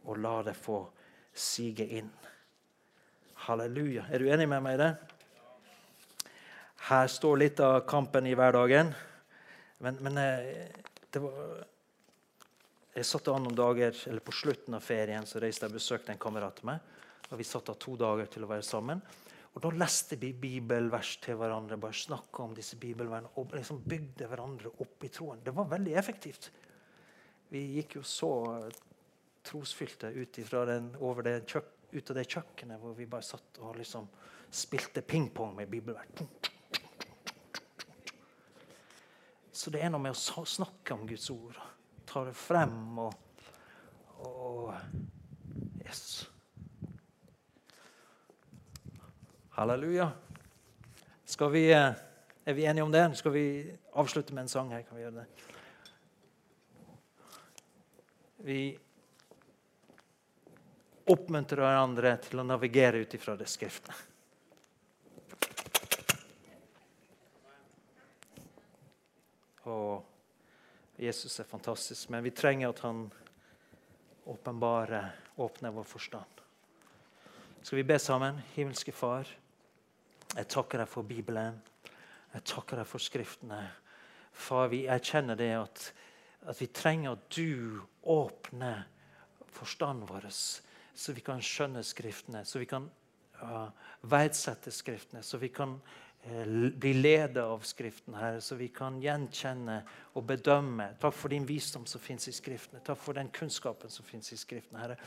og 0.08 0.19
la 0.24 0.38
det 0.47 0.56
få 0.58 0.86
sige 1.36 1.86
inn. 2.00 2.10
Halleluja. 3.41 4.06
Er 4.13 4.21
du 4.21 4.30
enig 4.30 4.45
med 4.49 4.62
meg 4.62 4.75
i 4.77 4.82
det? 4.84 4.91
Her 6.91 7.08
står 7.10 7.39
litt 7.41 7.62
av 7.63 7.80
kampen 7.89 8.27
i 8.30 8.36
hverdagen. 8.38 8.91
Men, 9.82 9.97
men 10.06 10.19
eh, 10.21 10.69
var 11.17 11.63
Jeg 12.91 13.08
satt 13.08 13.32
an 13.32 13.47
noen 13.47 13.58
dager, 13.58 13.95
eller 14.12 14.21
På 14.21 14.36
slutten 14.36 14.77
av 14.77 14.86
ferien 14.86 15.25
så 15.25 15.41
reiste 15.41 15.65
jeg 15.65 15.73
og 15.73 15.80
besøkte 15.80 16.13
en 16.13 16.21
kamerat 16.21 16.62
av 16.62 16.69
meg. 16.69 16.93
og 17.32 17.39
Vi 17.39 17.47
satt 17.47 17.73
av 17.73 17.80
to 17.82 17.95
dager 17.97 18.30
til 18.30 18.45
å 18.45 18.51
være 18.51 18.67
sammen. 18.67 19.01
Og 19.56 19.62
Da 19.65 19.73
leste 19.73 20.19
vi 20.21 20.34
bibelvers 20.38 21.17
til 21.23 21.39
hverandre, 21.41 21.82
bare 21.82 21.97
snakka 21.97 22.45
om 22.45 22.54
disse 22.56 22.77
bibelversene 22.80 23.34
og 23.41 23.58
liksom 23.58 23.82
bygde 23.84 24.30
hverandre 24.30 24.71
opp 24.86 25.04
i 25.04 25.12
troen. 25.12 25.41
Det 25.43 25.56
var 25.56 25.71
veldig 25.73 25.97
effektivt. 25.97 26.51
Vi 27.51 27.65
gikk 27.80 27.97
jo 27.97 28.06
så 28.08 28.32
trosfylte 29.43 30.13
ut, 30.13 30.38
den, 30.38 30.91
det 31.25 31.39
kjøk, 31.49 31.73
ut 31.91 32.10
av 32.10 32.17
det 32.17 32.27
kjøkkenet 32.30 32.82
hvor 32.82 32.95
vi 32.97 33.10
bare 33.10 33.25
satt 33.25 33.60
og 33.62 33.77
liksom 33.80 34.08
spilte 34.51 35.04
pingpong 35.06 35.56
med 35.56 35.69
bibelvert. 35.71 36.23
Så 39.51 39.69
det 39.69 39.84
er 39.84 39.91
noe 39.93 40.01
med 40.01 40.15
å 40.15 40.45
snakke 40.47 40.95
om 40.95 41.06
Guds 41.08 41.30
ord. 41.34 41.58
Ta 42.08 42.23
det 42.25 42.36
frem 42.36 42.99
og, 43.04 43.13
og 44.25 44.71
Yes. 45.91 46.30
Halleluja. 49.49 50.12
Skal 51.25 51.51
vi, 51.51 51.71
eh, 51.71 51.93
er 52.45 52.54
vi 52.54 52.65
enige 52.65 52.84
om 52.84 52.91
det? 52.91 53.17
Skal 53.17 53.34
vi 53.34 53.77
avslutte 53.93 54.34
med 54.34 54.41
en 54.41 54.47
sang 54.47 54.71
her? 54.71 54.82
Kan 54.82 54.97
vi 54.97 55.04
gjøre 55.04 55.15
det? 55.15 55.25
Vi 58.38 58.80
oppmuntrer 61.09 61.63
hverandre 61.63 62.15
til 62.25 62.41
å 62.41 62.45
navigere 62.45 63.01
ut 63.01 63.13
ifra 63.17 63.35
det 63.39 63.49
skriftene. 63.49 63.97
Og 69.71 71.01
Jesus 71.01 71.39
er 71.39 71.49
fantastisk, 71.49 72.09
men 72.13 72.23
vi 72.25 72.33
trenger 72.35 72.69
at 72.69 72.81
han 72.85 73.05
åpenbarer, 74.29 75.11
åpner 75.35 75.73
vår 75.73 75.87
forstand. 75.89 76.41
Skal 77.61 77.77
vi 77.77 77.85
be 77.85 77.97
sammen? 78.01 78.41
Himmelske 78.55 78.93
Far, 78.93 79.29
jeg 80.31 80.47
takker 80.49 80.81
deg 80.81 80.89
for 80.89 81.05
Bibelen. 81.05 81.57
Jeg 82.31 82.45
takker 82.47 82.79
deg 82.79 82.87
for 82.87 83.03
Skriftene. 83.03 83.59
Far, 84.31 84.69
vi 84.71 84.85
erkjenner 84.89 85.35
det 85.35 85.51
at, 85.57 85.81
at 86.47 86.61
vi 86.61 86.69
trenger 86.71 87.17
at 87.17 87.25
du 87.35 87.81
åpner 88.07 88.85
forstanden 89.51 90.07
vår, 90.07 90.29
så 90.93 91.15
vi 91.15 91.23
kan 91.25 91.41
skjønne 91.43 91.84
Skriftene, 91.86 92.45
så 92.45 92.62
vi 92.62 92.67
kan 92.69 92.88
uh, 93.41 93.67
verdsette 94.10 94.71
Skriftene, 94.73 95.23
så 95.23 95.39
vi 95.41 95.49
kan 95.54 95.77
uh, 95.77 96.45
bli 96.77 96.93
ledet 96.93 97.43
av 97.43 97.63
Skriften, 97.65 98.15
Herre, 98.19 98.41
så 98.41 98.58
vi 98.60 98.67
kan 98.73 98.99
gjenkjenne 99.01 99.80
og 100.17 100.25
bedømme. 100.30 100.91
Takk 101.01 101.15
for 101.17 101.34
din 101.34 101.47
visdom 101.47 101.88
som 101.89 102.04
fins 102.04 102.27
i 102.30 102.36
Skriftene. 102.36 102.84
Takk 102.86 102.99
for 103.01 103.17
den 103.17 103.32
kunnskapen 103.34 103.93
som 103.93 104.06
fins 104.06 104.34
i 104.36 104.39
Skriftene, 104.39 104.82
Herre. 104.84 104.97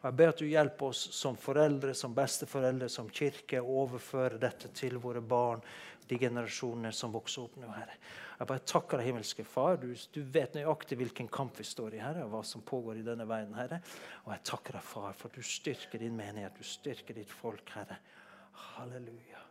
Og 0.00 0.08
Jeg 0.10 0.18
ber 0.20 0.34
at 0.34 0.42
du 0.42 0.46
hjelper 0.48 0.92
oss 0.92 1.04
som 1.16 1.38
foreldre, 1.40 1.94
som 1.94 2.14
besteforeldre, 2.16 2.88
som 2.92 3.10
kirke, 3.10 3.62
å 3.62 3.84
overføre 3.86 4.40
dette 4.40 4.72
til 4.76 5.00
våre 5.02 5.24
barn, 5.24 5.64
de 6.10 6.18
generasjonene 6.18 6.92
som 6.94 7.12
vokser 7.14 7.46
opp 7.46 7.56
nå, 7.60 7.70
Herre. 7.74 7.96
Jeg 8.40 8.48
bare 8.48 8.64
takker 8.64 9.00
deg, 9.00 9.10
himmelske 9.10 9.44
Far. 9.44 9.76
Du, 9.82 9.90
du, 10.14 10.20
vet 10.32 10.56
nøyaktig 10.56 10.96
hvilken 11.00 11.28
kamp 11.32 11.58
vi 11.60 11.66
står 11.66 11.98
i, 11.98 12.02
Herre, 12.02 12.24
og 12.26 12.34
hva 12.34 12.40
som 12.46 12.64
pågår 12.66 13.00
i 13.00 13.04
denne 13.06 13.26
veien, 13.28 13.52
Herre. 13.56 13.82
Og 14.24 14.32
jeg 14.34 14.44
takker 14.52 14.78
deg, 14.78 14.86
Far, 14.92 15.12
for 15.18 15.34
du 15.34 15.44
styrker 15.44 16.02
din 16.02 16.16
menighet, 16.18 16.56
du 16.56 16.66
styrker 16.66 17.20
ditt 17.20 17.30
folk, 17.42 17.68
Herre. 17.76 18.00
Halleluja. 18.74 19.44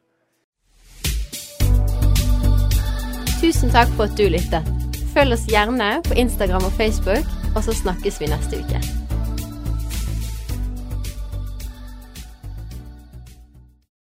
Tusen 3.40 3.72
takk 3.72 3.92
for 3.96 4.10
at 4.10 4.18
du 4.20 4.26
lyttet. 4.28 4.74
Følg 5.14 5.38
oss 5.38 5.46
gjerne 5.50 5.94
på 6.06 6.18
Instagram 6.22 6.68
og 6.68 6.76
Facebook, 6.78 7.30
og 7.56 7.64
så 7.66 7.78
snakkes 7.86 8.20
vi 8.22 8.34
neste 8.34 8.62
uke. 8.66 9.09